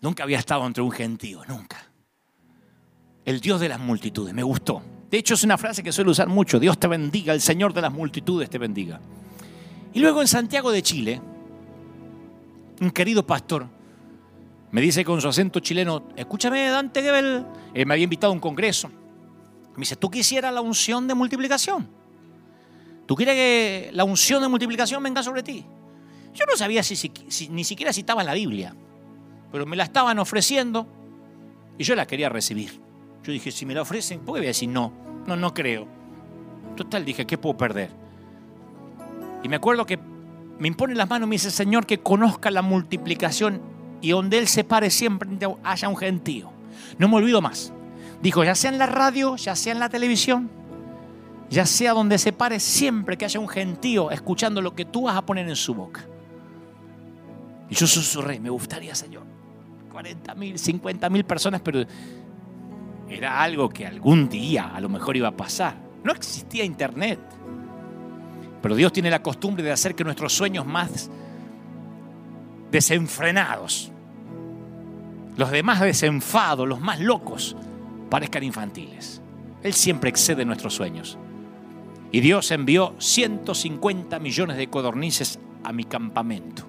[0.00, 1.86] Nunca había estado entre un gentío, nunca.
[3.24, 4.82] El Dios de las multitudes, me gustó.
[5.10, 7.82] De hecho, es una frase que suelo usar mucho, Dios te bendiga, el Señor de
[7.82, 9.00] las multitudes te bendiga.
[9.92, 11.20] Y luego en Santiago de Chile,
[12.80, 13.66] un querido pastor
[14.72, 17.44] me dice con su acento chileno, escúchame Dante Gebel,
[17.74, 18.88] él me había invitado a un congreso.
[19.74, 21.99] Me dice, ¿tú quisieras la unción de multiplicación?
[23.10, 25.66] ¿Tú quieres que la unción de multiplicación venga sobre ti?
[26.32, 27.10] Yo no sabía si,
[27.50, 28.72] ni siquiera si estaba en la Biblia,
[29.50, 30.86] pero me la estaban ofreciendo
[31.76, 32.80] y yo la quería recibir.
[33.24, 34.92] Yo dije, si me la ofrecen, ¿por qué voy a decir no?
[35.26, 35.88] No, no creo.
[36.76, 37.90] Total, dije, ¿qué puedo perder?
[39.42, 39.98] Y me acuerdo que
[40.60, 43.60] me impone las manos y me dice, Señor, que conozca la multiplicación
[44.00, 45.28] y donde Él se pare siempre
[45.64, 46.52] haya un gentío.
[46.98, 47.72] No me olvido más.
[48.22, 50.59] Dijo, ya sea en la radio, ya sea en la televisión,
[51.50, 55.16] ya sea donde se pare siempre que haya un gentío escuchando lo que tú vas
[55.16, 56.06] a poner en su boca.
[57.68, 59.24] Y yo susurré, me gustaría, Señor,
[59.92, 61.84] 40 mil, 50 mil personas, pero
[63.08, 65.74] era algo que algún día a lo mejor iba a pasar.
[66.04, 67.18] No existía internet.
[68.62, 71.10] Pero Dios tiene la costumbre de hacer que nuestros sueños más
[72.70, 73.90] desenfrenados,
[75.36, 77.56] los demás desenfados, los más locos,
[78.08, 79.20] parezcan infantiles.
[79.62, 81.18] Él siempre excede nuestros sueños.
[82.12, 86.64] Y Dios envió 150 millones de codornices a mi campamento.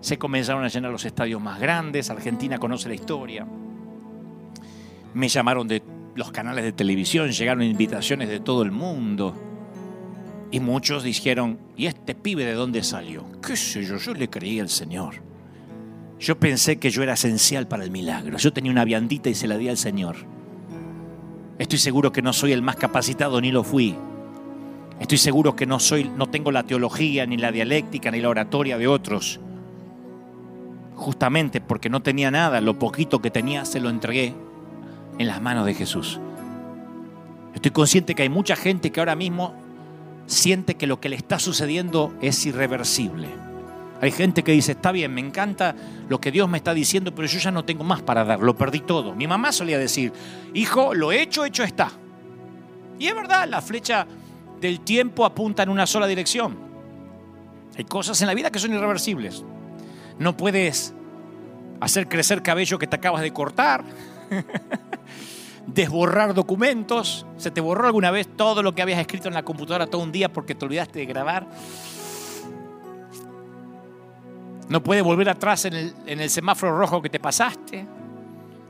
[0.00, 3.46] Se comenzaron a llenar los estadios más grandes, Argentina conoce la historia.
[5.14, 5.82] Me llamaron de
[6.14, 9.34] los canales de televisión, llegaron invitaciones de todo el mundo.
[10.50, 13.24] Y muchos dijeron, ¿y este pibe de dónde salió?
[13.44, 13.96] ¿Qué sé yo?
[13.96, 15.14] Yo le creí al Señor.
[16.18, 18.38] Yo pensé que yo era esencial para el milagro.
[18.38, 20.16] Yo tenía una viandita y se la di al Señor.
[21.58, 23.96] Estoy seguro que no soy el más capacitado ni lo fui.
[25.00, 28.78] Estoy seguro que no soy no tengo la teología ni la dialéctica ni la oratoria
[28.78, 29.40] de otros.
[30.94, 34.34] Justamente porque no tenía nada, lo poquito que tenía se lo entregué
[35.18, 36.20] en las manos de Jesús.
[37.54, 39.54] Estoy consciente que hay mucha gente que ahora mismo
[40.26, 43.28] siente que lo que le está sucediendo es irreversible.
[44.00, 45.74] Hay gente que dice, está bien, me encanta
[46.08, 48.56] lo que Dios me está diciendo, pero yo ya no tengo más para dar, lo
[48.56, 49.14] perdí todo.
[49.14, 50.12] Mi mamá solía decir,
[50.52, 51.90] hijo, lo hecho, hecho está.
[52.98, 54.06] Y es verdad, la flecha
[54.64, 56.56] del tiempo apunta en una sola dirección.
[57.76, 59.44] Hay cosas en la vida que son irreversibles.
[60.18, 60.94] No puedes
[61.80, 63.84] hacer crecer cabello que te acabas de cortar.
[65.66, 67.26] desborrar documentos.
[67.36, 70.12] ¿Se te borró alguna vez todo lo que habías escrito en la computadora todo un
[70.12, 71.46] día porque te olvidaste de grabar?
[74.70, 77.86] No puedes volver atrás en el, en el semáforo rojo que te pasaste.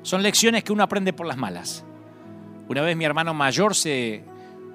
[0.02, 1.84] Son lecciones que uno aprende por las malas.
[2.68, 4.24] Una vez mi hermano mayor, se,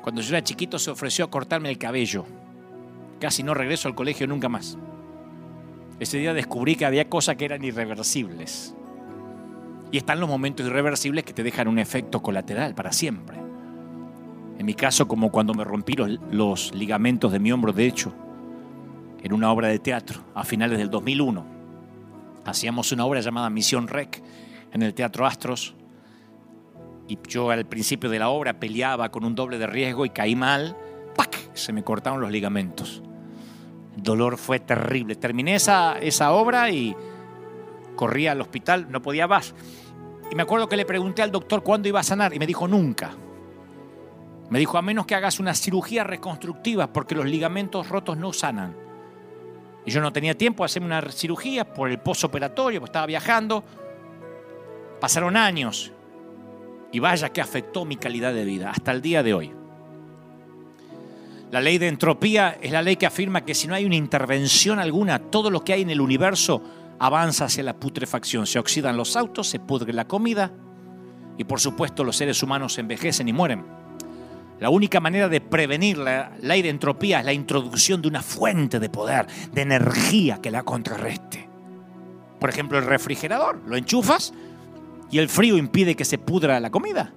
[0.01, 2.25] cuando yo era chiquito, se ofreció a cortarme el cabello.
[3.19, 4.77] Casi no regreso al colegio nunca más.
[5.99, 8.73] Ese día descubrí que había cosas que eran irreversibles.
[9.91, 13.37] Y están los momentos irreversibles que te dejan un efecto colateral para siempre.
[14.57, 15.95] En mi caso, como cuando me rompí
[16.31, 18.13] los, ligamentos de mi hombro derecho
[19.21, 21.45] en una obra de teatro a finales del 2001.
[22.45, 24.21] Hacíamos una obra llamada Misión Rec
[24.71, 25.75] en el Teatro Astros
[27.09, 30.35] y yo al principio de la obra peleaba con un doble de riesgo y caí
[30.35, 30.77] mal,
[31.15, 31.35] ¡pac!
[31.55, 33.01] se me cortaron los ligamentos.
[33.97, 35.15] El dolor fue terrible.
[35.15, 36.95] Terminé esa, esa obra y
[37.95, 39.55] corría al hospital, no podía más.
[40.31, 42.67] Y me acuerdo que le pregunté al doctor cuándo iba a sanar y me dijo
[42.67, 43.11] nunca.
[44.51, 48.77] Me dijo, a menos que hagas una cirugía reconstructiva porque los ligamentos rotos no sanan.
[49.83, 53.63] Y yo no tenía tiempo de hacerme una cirugía por el posoperatorio, pues estaba viajando.
[54.99, 55.91] Pasaron años
[56.91, 59.51] y vaya que afectó mi calidad de vida hasta el día de hoy.
[61.51, 64.79] La ley de entropía es la ley que afirma que si no hay una intervención
[64.79, 66.61] alguna, todo lo que hay en el universo
[66.99, 68.45] avanza hacia la putrefacción.
[68.45, 70.51] Se oxidan los autos, se pudre la comida
[71.37, 73.65] Y por supuesto los seres humanos envejecen y mueren.
[74.59, 78.79] La única manera de prevenir la ley de entropía es la introducción de una fuente
[78.79, 81.47] de poder, de energía que la contrarreste.
[82.39, 83.61] Por ejemplo, el refrigerador.
[83.65, 84.33] Lo enchufas
[85.11, 87.13] y el frío impide que se pudra la comida.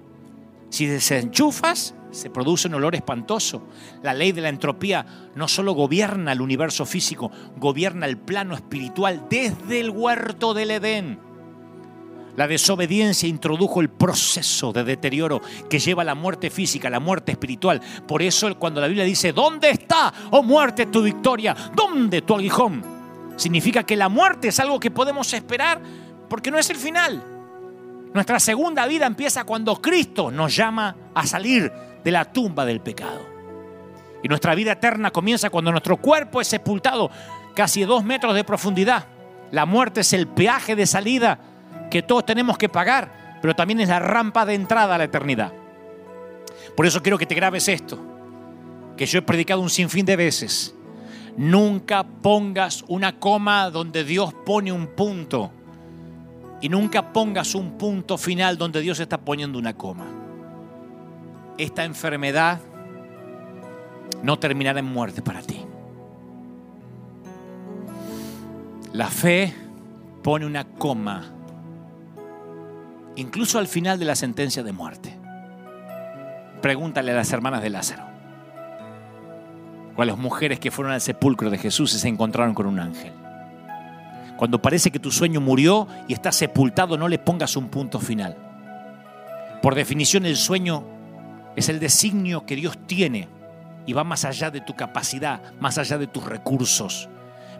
[0.69, 3.67] Si desenchufas, se produce un olor espantoso.
[4.01, 9.27] La ley de la entropía no solo gobierna el universo físico, gobierna el plano espiritual
[9.29, 11.19] desde el huerto del Edén.
[12.35, 15.39] La desobediencia introdujo el proceso de deterioro
[15.69, 17.79] que lleva a la muerte física, a la muerte espiritual.
[18.07, 21.55] Por eso cuando la Biblia dice, ¿dónde está, oh muerte, tu victoria?
[21.75, 22.83] ¿Dónde tu aguijón?
[23.35, 25.79] Significa que la muerte es algo que podemos esperar
[26.27, 27.32] porque no es el final.
[28.13, 31.71] Nuestra segunda vida empieza cuando Cristo nos llama a salir
[32.03, 33.25] de la tumba del pecado.
[34.21, 37.09] Y nuestra vida eterna comienza cuando nuestro cuerpo es sepultado
[37.55, 39.07] casi dos metros de profundidad.
[39.51, 41.39] La muerte es el peaje de salida
[41.89, 45.51] que todos tenemos que pagar, pero también es la rampa de entrada a la eternidad.
[46.75, 47.99] Por eso quiero que te grabes esto,
[48.95, 50.75] que yo he predicado un sinfín de veces.
[51.35, 55.51] Nunca pongas una coma donde Dios pone un punto.
[56.63, 60.05] Y nunca pongas un punto final donde Dios está poniendo una coma.
[61.57, 62.61] Esta enfermedad
[64.23, 65.59] no terminará en muerte para ti.
[68.93, 69.53] La fe
[70.23, 71.33] pone una coma
[73.17, 75.19] incluso al final de la sentencia de muerte.
[76.61, 78.05] Pregúntale a las hermanas de Lázaro,
[79.97, 82.79] o a las mujeres que fueron al sepulcro de Jesús y se encontraron con un
[82.79, 83.22] ángel.
[84.43, 88.35] Cuando parece que tu sueño murió y está sepultado, no le pongas un punto final.
[89.61, 90.83] Por definición, el sueño
[91.55, 93.29] es el designio que Dios tiene
[93.85, 97.07] y va más allá de tu capacidad, más allá de tus recursos.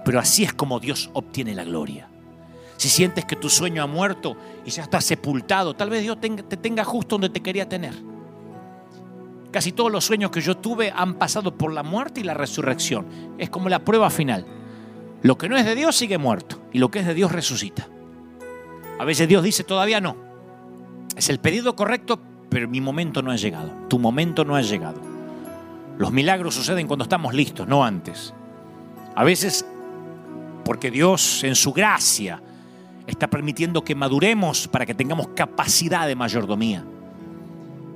[0.04, 2.10] Pero así es como Dios obtiene la gloria
[2.76, 6.58] si sientes que tu sueño ha muerto y ya está sepultado, tal vez Dios te
[6.58, 7.94] tenga justo donde te quería tener.
[9.52, 13.36] Casi todos los sueños que yo tuve han pasado por la muerte y la resurrección.
[13.38, 14.46] Es como la prueba final.
[15.22, 17.88] Lo que no es de Dios sigue muerto y lo que es de Dios resucita.
[19.00, 20.18] A veces Dios dice todavía no.
[21.16, 22.20] Es el pedido correcto,
[22.50, 23.72] pero mi momento no ha llegado.
[23.88, 25.00] Tu momento no ha llegado.
[25.98, 28.34] Los milagros suceden cuando estamos listos, no antes.
[29.16, 29.66] A veces
[30.66, 32.42] porque Dios en su gracia
[33.06, 36.84] está permitiendo que maduremos para que tengamos capacidad de mayordomía.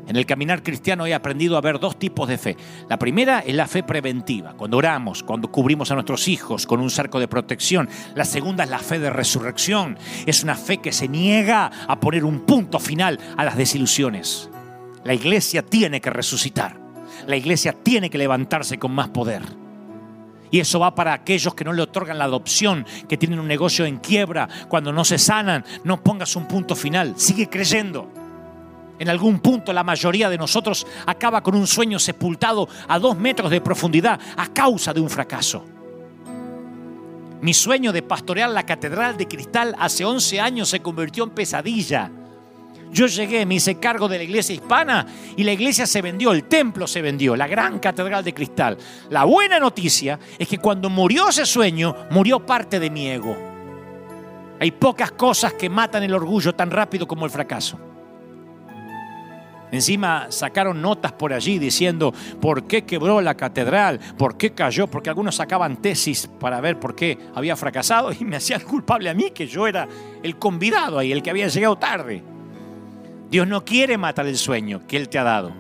[0.08, 2.56] En el caminar cristiano he aprendido a ver dos tipos de fe.
[2.88, 6.90] La primera es la fe preventiva, cuando oramos, cuando cubrimos a nuestros hijos con un
[6.90, 7.90] cerco de protección.
[8.16, 9.98] La segunda es la fe de resurrección.
[10.26, 14.50] Es una fe que se niega a poner un punto final a las desilusiones.
[15.04, 16.80] La iglesia tiene que resucitar.
[17.28, 19.44] La iglesia tiene que levantarse con más poder.
[20.52, 23.86] Y eso va para aquellos que no le otorgan la adopción, que tienen un negocio
[23.86, 28.10] en quiebra, cuando no se sanan, no pongas un punto final, sigue creyendo.
[29.00, 33.52] En algún punto la mayoría de nosotros acaba con un sueño sepultado a dos metros
[33.52, 35.64] de profundidad a causa de un fracaso.
[37.42, 42.10] Mi sueño de pastorear la Catedral de Cristal hace 11 años se convirtió en pesadilla.
[42.92, 46.46] Yo llegué, me hice cargo de la iglesia hispana y la iglesia se vendió, el
[46.46, 48.78] templo se vendió, la gran catedral de cristal.
[49.12, 53.38] La buena noticia es que cuando murió ese sueño, murió parte de mi ego.
[54.60, 57.78] Hay pocas cosas que matan el orgullo tan rápido como el fracaso.
[59.72, 65.10] Encima sacaron notas por allí diciendo por qué quebró la catedral, por qué cayó, porque
[65.10, 69.32] algunos sacaban tesis para ver por qué había fracasado y me hacían culpable a mí
[69.32, 69.88] que yo era
[70.24, 72.24] el convidado ahí, el que había llegado tarde.
[73.30, 75.52] Dios no quiere matar el sueño que Él te ha dado,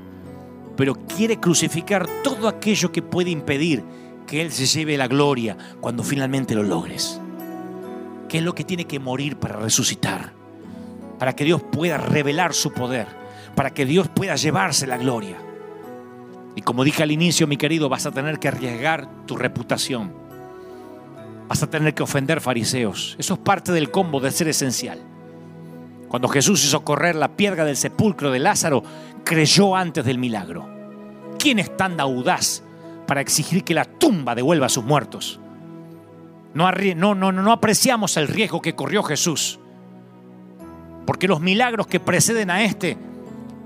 [0.77, 3.83] pero quiere crucificar todo aquello que puede impedir
[4.25, 7.19] que Él se lleve la gloria cuando finalmente lo logres.
[8.29, 10.33] ¿Qué es lo que tiene que morir para resucitar?
[11.19, 13.07] Para que Dios pueda revelar su poder,
[13.57, 15.35] para que Dios pueda llevarse la gloria.
[16.55, 20.13] Y como dije al inicio, mi querido, vas a tener que arriesgar tu reputación.
[21.47, 23.15] Vas a tener que ofender fariseos.
[23.17, 24.99] Eso es parte del combo de ser esencial.
[26.07, 28.83] Cuando Jesús hizo correr la piedra del sepulcro de Lázaro,
[29.23, 30.69] creyó antes del milagro.
[31.39, 32.61] ¿Quién es tan audaz
[33.07, 35.39] para exigir que la tumba devuelva a sus muertos?
[36.53, 36.71] No,
[37.15, 39.59] no, apreciamos el riesgo que corrió Jesús.
[41.07, 43.06] Porque los milagros que preceden a este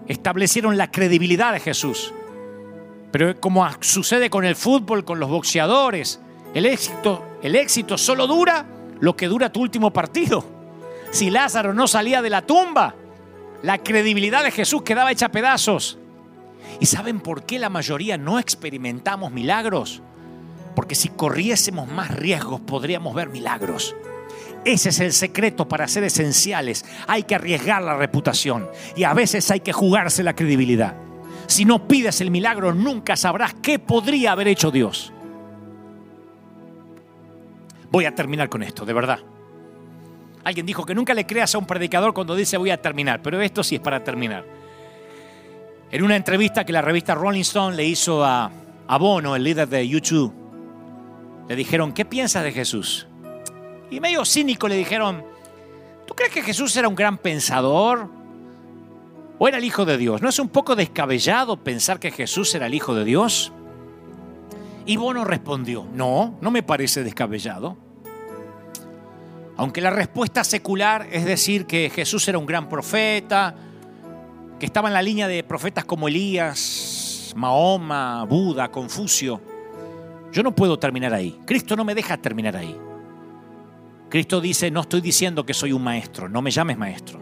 [0.07, 2.14] establecieron la credibilidad de Jesús.
[3.11, 6.19] Pero como sucede con el fútbol, con los boxeadores,
[6.53, 8.65] el éxito, el éxito solo dura
[8.99, 10.61] lo que dura tu último partido
[11.11, 12.95] si Lázaro no salía de la tumba,
[13.61, 15.99] la credibilidad de Jesús quedaba hecha pedazos.
[16.80, 20.02] ¿Y saben por qué la mayoría no experimentamos milagros?
[20.73, 23.94] Porque si corriésemos más riesgos podríamos ver milagros.
[24.64, 26.86] Ese es el secreto para ser esenciales.
[27.08, 30.96] Hay que arriesgar la reputación y a veces hay que jugarse la credibilidad.
[31.48, 35.12] Si no pides el milagro, nunca sabrás qué podría haber hecho Dios.
[37.90, 39.20] Voy a terminar con esto, de verdad.
[40.44, 43.42] Alguien dijo que nunca le creas a un predicador cuando dice voy a terminar, pero
[43.42, 44.46] esto sí es para terminar.
[45.92, 48.50] En una entrevista que la revista Rolling Stone le hizo a,
[48.88, 50.34] a Bono, el líder de YouTube,
[51.50, 53.08] le dijeron, ¿qué piensas de Jesús?
[53.92, 55.24] Y medio cínico le dijeron,
[56.08, 58.08] ¿tú crees que Jesús era un gran pensador?
[59.38, 60.22] ¿O era el Hijo de Dios?
[60.22, 63.52] ¿No es un poco descabellado pensar que Jesús era el Hijo de Dios?
[64.86, 67.76] Y Bono respondió, no, no me parece descabellado.
[69.58, 73.54] Aunque la respuesta secular es decir que Jesús era un gran profeta,
[74.58, 79.42] que estaba en la línea de profetas como Elías, Mahoma, Buda, Confucio,
[80.32, 81.38] yo no puedo terminar ahí.
[81.46, 82.78] Cristo no me deja terminar ahí.
[84.12, 87.18] Cristo dice, no estoy diciendo que soy un maestro, no me llames maestro.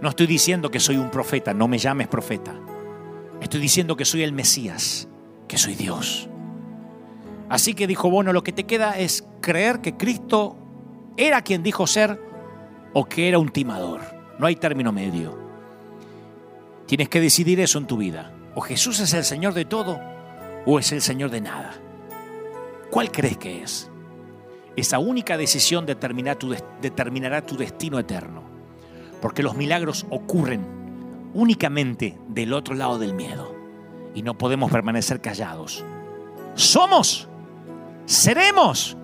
[0.00, 2.54] No estoy diciendo que soy un profeta, no me llames profeta.
[3.40, 5.08] Estoy diciendo que soy el Mesías,
[5.48, 6.28] que soy Dios.
[7.48, 10.56] Así que dijo Bono, lo que te queda es creer que Cristo
[11.16, 12.16] era quien dijo ser
[12.92, 14.02] o que era un timador.
[14.38, 15.36] No hay término medio.
[16.86, 18.32] Tienes que decidir eso en tu vida.
[18.54, 20.00] O Jesús es el Señor de todo
[20.64, 21.74] o es el Señor de nada.
[22.92, 23.91] ¿Cuál crees que es?
[24.76, 26.36] Esa única decisión determinará
[27.46, 28.42] tu, destino eterno.
[29.20, 30.64] Porque los milagros ocurren
[31.34, 33.54] únicamente del otro lado del miedo.
[34.14, 35.84] Y no podemos permanecer callados.
[36.54, 37.28] Somos,
[38.06, 38.96] seremos,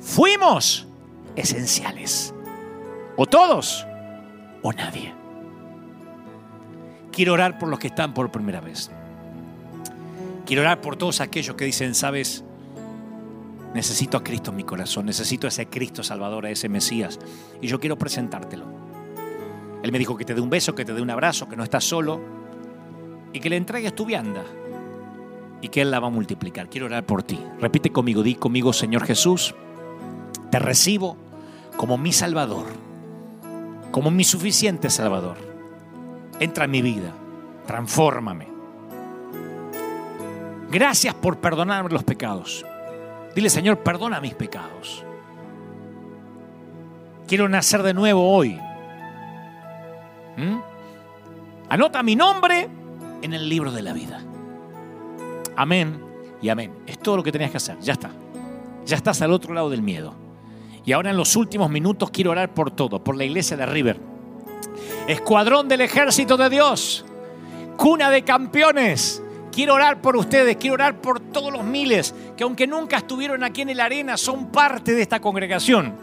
[0.00, 0.86] fuimos
[1.36, 2.34] esenciales.
[3.16, 3.86] O todos
[4.62, 5.14] o nadie.
[7.12, 8.90] Quiero orar por los que están por primera vez.
[10.44, 12.44] Quiero orar por todos aquellos que dicen, sabes,
[13.76, 17.18] Necesito a Cristo en mi corazón, necesito a ese Cristo Salvador, a ese Mesías.
[17.60, 18.64] Y yo quiero presentártelo.
[19.82, 21.62] Él me dijo que te dé un beso, que te dé un abrazo, que no
[21.62, 22.18] estás solo
[23.34, 24.44] y que le entregues tu vianda
[25.60, 26.70] y que Él la va a multiplicar.
[26.70, 27.38] Quiero orar por ti.
[27.60, 29.54] Repite conmigo, di conmigo, Señor Jesús,
[30.50, 31.18] te recibo
[31.76, 32.64] como mi Salvador,
[33.90, 35.36] como mi suficiente Salvador.
[36.40, 37.12] Entra en mi vida,
[37.66, 38.48] transfórmame.
[40.70, 42.64] Gracias por perdonarme los pecados.
[43.36, 45.04] Dile, Señor, perdona mis pecados.
[47.28, 48.58] Quiero nacer de nuevo hoy.
[50.38, 50.58] ¿Mm?
[51.68, 52.66] Anota mi nombre
[53.20, 54.22] en el libro de la vida.
[55.54, 56.00] Amén
[56.40, 56.72] y amén.
[56.86, 57.78] Es todo lo que tenías que hacer.
[57.80, 58.10] Ya está.
[58.86, 60.14] Ya estás al otro lado del miedo.
[60.86, 64.00] Y ahora en los últimos minutos quiero orar por todo, por la iglesia de River.
[65.08, 67.04] Escuadrón del ejército de Dios.
[67.76, 69.22] Cuna de campeones
[69.56, 73.62] Quiero orar por ustedes, quiero orar por todos los miles que aunque nunca estuvieron aquí
[73.62, 75.94] en la arena, son parte de esta congregación.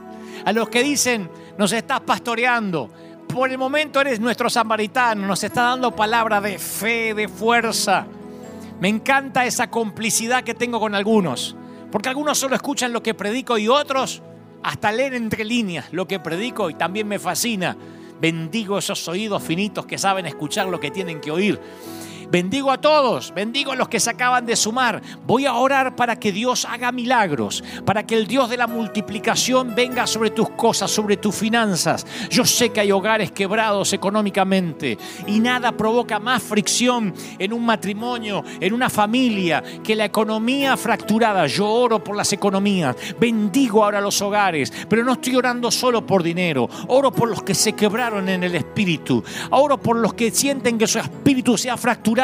[0.44, 2.90] A los que dicen, nos estás pastoreando,
[3.32, 8.08] por el momento eres nuestro samaritano, nos está dando palabra de fe, de fuerza.
[8.80, 11.56] Me encanta esa complicidad que tengo con algunos,
[11.92, 14.24] porque algunos solo escuchan lo que predico y otros
[14.64, 17.78] hasta leen entre líneas lo que predico y también me fascina.
[18.20, 21.60] Bendigo esos oídos finitos que saben escuchar lo que tienen que oír.
[22.34, 25.04] Bendigo a todos, bendigo a los que se acaban de sumar.
[25.28, 29.76] Voy a orar para que Dios haga milagros, para que el Dios de la multiplicación
[29.76, 32.08] venga sobre tus cosas, sobre tus finanzas.
[32.32, 34.98] Yo sé que hay hogares quebrados económicamente
[35.28, 41.46] y nada provoca más fricción en un matrimonio, en una familia, que la economía fracturada.
[41.46, 46.24] Yo oro por las economías, bendigo ahora los hogares, pero no estoy orando solo por
[46.24, 50.80] dinero, oro por los que se quebraron en el espíritu, oro por los que sienten
[50.80, 52.23] que su espíritu se ha fracturado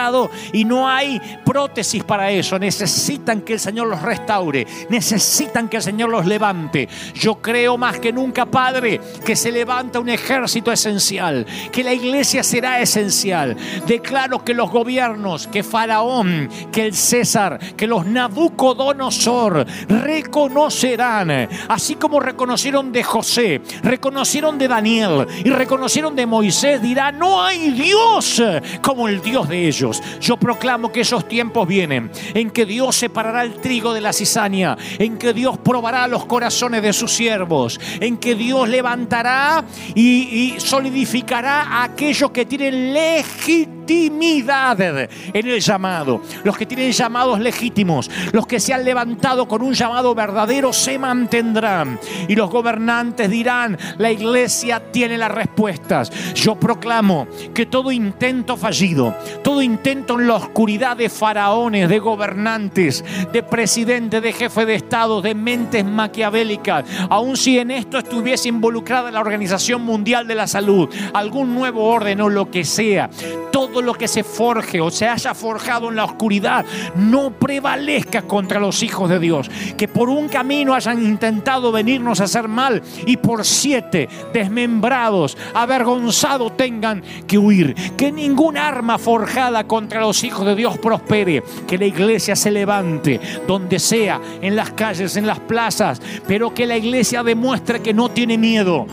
[0.54, 2.58] y no hay prótesis para eso.
[2.58, 6.88] Necesitan que el Señor los restaure, necesitan que el Señor los levante.
[7.14, 12.44] Yo creo más que nunca, Padre, que se levanta un ejército esencial, que la iglesia
[12.44, 13.58] será esencial.
[13.86, 22.20] Declaro que los gobiernos, que Faraón, que el César, que los Nabucodonosor reconocerán, así como
[22.20, 28.42] reconocieron de José, reconocieron de Daniel y reconocieron de Moisés, dirá, no hay Dios
[28.82, 29.79] como el Dios de ellos.
[30.20, 34.78] Yo proclamo que esos tiempos vienen en que Dios separará el trigo de la cizaña,
[34.98, 39.64] en que Dios probará los corazones de sus siervos, en que Dios levantará
[39.96, 46.22] y, solidificará a aquellos que tienen legitimidad legitimidad en el llamado.
[46.44, 51.00] Los que tienen llamados legítimos, los que se han levantado con un llamado verdadero se
[51.00, 52.00] mantendrán.
[52.28, 56.12] Y los gobernantes dirán, la iglesia tiene las respuestas.
[56.36, 63.04] Yo proclamo que todo intento fallido, todo intento en la oscuridad de faraones, de gobernantes,
[63.34, 69.12] de presidentes, de jefes de Estado, de mentes maquiavélicas, aun si en esto estuviese involucrada
[69.12, 73.10] la Organización Mundial de la Salud, algún nuevo orden o lo que sea,
[73.52, 76.66] todo lo que se forje o se haya forjado en la oscuridad
[76.96, 79.50] no prevalezca contra los hijos de Dios.
[79.78, 86.56] Que por un camino hayan intentado venirnos a hacer mal y por siete desmembrados, avergonzados
[86.58, 87.76] tengan que huir.
[87.96, 91.44] Que ningún arma forjada contra los hijos de Dios prospere.
[91.68, 96.66] Que la iglesia se levante donde sea, en las calles, en las plazas, pero que
[96.66, 98.86] la iglesia demuestre que no tiene miedo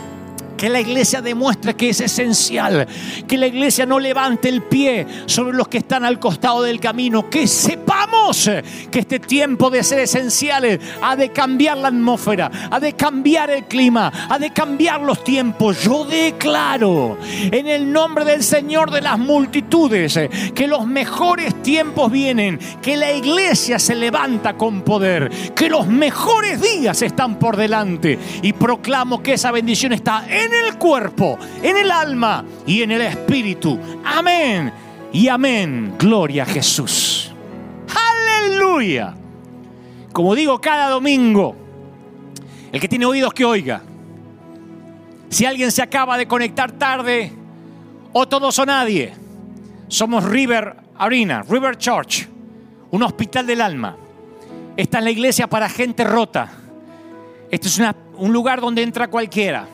[0.57, 2.87] que la iglesia demuestre que es esencial.
[3.27, 7.29] Que la iglesia no levante el pie sobre los que están al costado del camino.
[7.29, 8.49] Que sepamos
[8.91, 13.65] que este tiempo de ser esenciales ha de cambiar la atmósfera, ha de cambiar el
[13.65, 15.83] clima, ha de cambiar los tiempos.
[15.83, 17.17] Yo declaro
[17.51, 20.19] en el nombre del Señor de las multitudes
[20.53, 26.61] que los mejores tiempos vienen, que la iglesia se levanta con poder, que los mejores
[26.61, 31.77] días están por delante y proclamo que esa bendición está en en el cuerpo, en
[31.77, 33.79] el alma y en el espíritu.
[34.03, 34.71] Amén
[35.11, 35.95] y amén.
[35.97, 37.31] Gloria a Jesús.
[37.95, 39.13] Aleluya.
[40.11, 41.55] Como digo cada domingo,
[42.71, 43.81] el que tiene oídos que oiga.
[45.29, 47.31] Si alguien se acaba de conectar tarde,
[48.13, 49.13] o todos o nadie,
[49.87, 52.27] somos River Arena, River Church,
[52.91, 53.95] un hospital del alma.
[54.75, 56.51] Esta es la iglesia para gente rota.
[57.51, 57.81] Este es
[58.17, 59.67] un lugar donde entra cualquiera.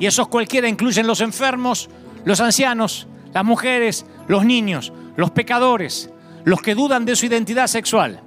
[0.00, 1.90] Y esos cualquiera incluyen los enfermos,
[2.24, 6.10] los ancianos, las mujeres, los niños, los pecadores,
[6.44, 8.22] los que dudan de su identidad sexual,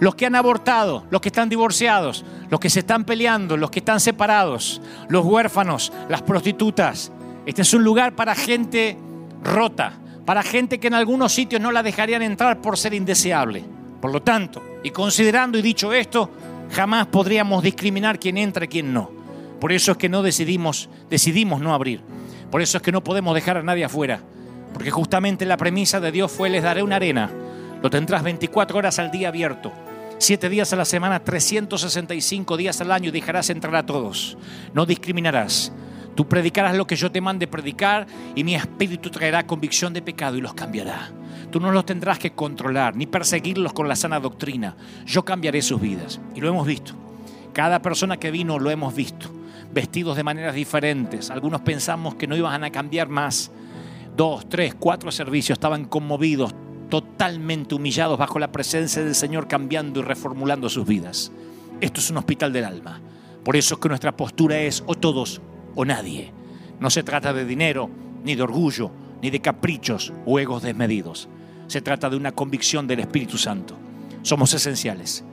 [0.00, 3.78] los que han abortado, los que están divorciados, los que se están peleando, los que
[3.78, 7.12] están separados, los huérfanos, las prostitutas.
[7.46, 8.98] Este es un lugar para gente
[9.44, 9.92] rota,
[10.24, 13.64] para gente que en algunos sitios no la dejarían entrar por ser indeseable.
[14.00, 16.30] Por lo tanto, y considerando y dicho esto,
[16.72, 19.21] jamás podríamos discriminar quién entra y quién no.
[19.62, 22.00] Por eso es que no decidimos, decidimos no abrir.
[22.50, 24.20] Por eso es que no podemos dejar a nadie afuera.
[24.74, 27.30] Porque justamente la premisa de Dios fue, les daré una arena.
[27.80, 29.70] Lo tendrás 24 horas al día abierto.
[30.18, 34.36] 7 días a la semana, 365 días al año y dejarás entrar a todos.
[34.74, 35.72] No discriminarás.
[36.16, 40.36] Tú predicarás lo que yo te mande predicar y mi espíritu traerá convicción de pecado
[40.36, 41.12] y los cambiará.
[41.52, 44.74] Tú no los tendrás que controlar ni perseguirlos con la sana doctrina.
[45.06, 46.18] Yo cambiaré sus vidas.
[46.34, 46.94] Y lo hemos visto.
[47.52, 49.30] Cada persona que vino lo hemos visto
[49.72, 51.30] vestidos de maneras diferentes.
[51.30, 53.50] Algunos pensamos que no iban a cambiar más.
[54.16, 56.54] Dos, tres, cuatro servicios estaban conmovidos,
[56.90, 61.32] totalmente humillados bajo la presencia del Señor, cambiando y reformulando sus vidas.
[61.80, 63.00] Esto es un hospital del alma.
[63.42, 65.40] Por eso es que nuestra postura es o todos
[65.74, 66.32] o nadie.
[66.78, 67.88] No se trata de dinero,
[68.22, 68.90] ni de orgullo,
[69.22, 71.28] ni de caprichos o egos desmedidos.
[71.66, 73.76] Se trata de una convicción del Espíritu Santo.
[74.22, 75.24] Somos esenciales.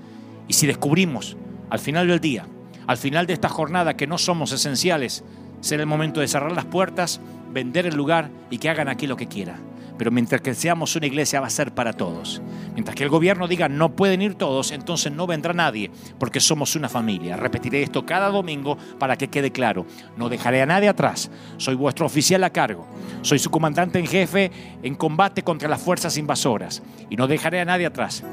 [0.48, 1.36] Y si descubrimos
[1.70, 2.48] al final del día
[2.90, 5.24] al final de esta jornada que no somos esenciales,
[5.62, 7.22] será el momento de cerrar las puertas,
[7.54, 9.62] vender el lugar y que hagan aquí lo que quieran.
[10.00, 12.42] Pero mientras que seamos una iglesia va a ser para todos.
[12.74, 16.76] Mientras que el gobierno diga no pueden ir todos, entonces no vendrá nadie, porque somos
[16.76, 17.38] una familia.
[17.38, 19.86] Repetiré esto cada domingo para que quede claro.
[20.18, 21.30] No dejaré a nadie atrás.
[21.58, 22.88] Soy vuestro oficial a cargo.
[23.22, 24.52] Soy su comandante en jefe
[24.82, 26.82] en combate contra las fuerzas invasoras.
[27.08, 28.24] Y no dejaré a nadie atrás.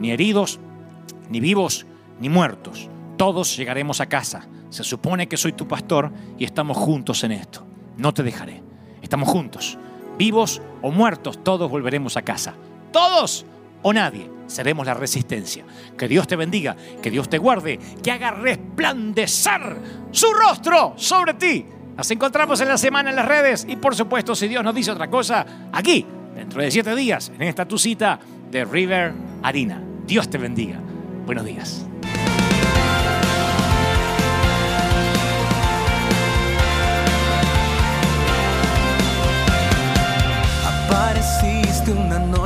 [0.00, 0.58] Ni heridos,
[1.30, 1.86] ni vivos,
[2.18, 2.90] ni muertos
[3.20, 4.48] todos llegaremos a casa.
[4.70, 7.66] Se supone que soy tu pastor y estamos juntos en esto.
[7.98, 8.62] No te dejaré.
[9.02, 9.76] Estamos juntos.
[10.16, 12.54] Vivos o muertos, todos volveremos a casa.
[12.90, 13.44] Todos
[13.82, 14.30] o nadie.
[14.46, 15.66] Seremos la resistencia.
[15.98, 19.60] Que Dios te bendiga, que Dios te guarde, que haga resplandecer
[20.12, 21.66] su rostro sobre ti.
[21.98, 24.92] Nos encontramos en la semana en las redes y por supuesto, si Dios nos dice
[24.92, 28.18] otra cosa, aquí, dentro de siete días, en esta tu cita
[28.50, 29.78] de River Harina.
[30.06, 30.80] Dios te bendiga.
[31.26, 31.89] Buenos días.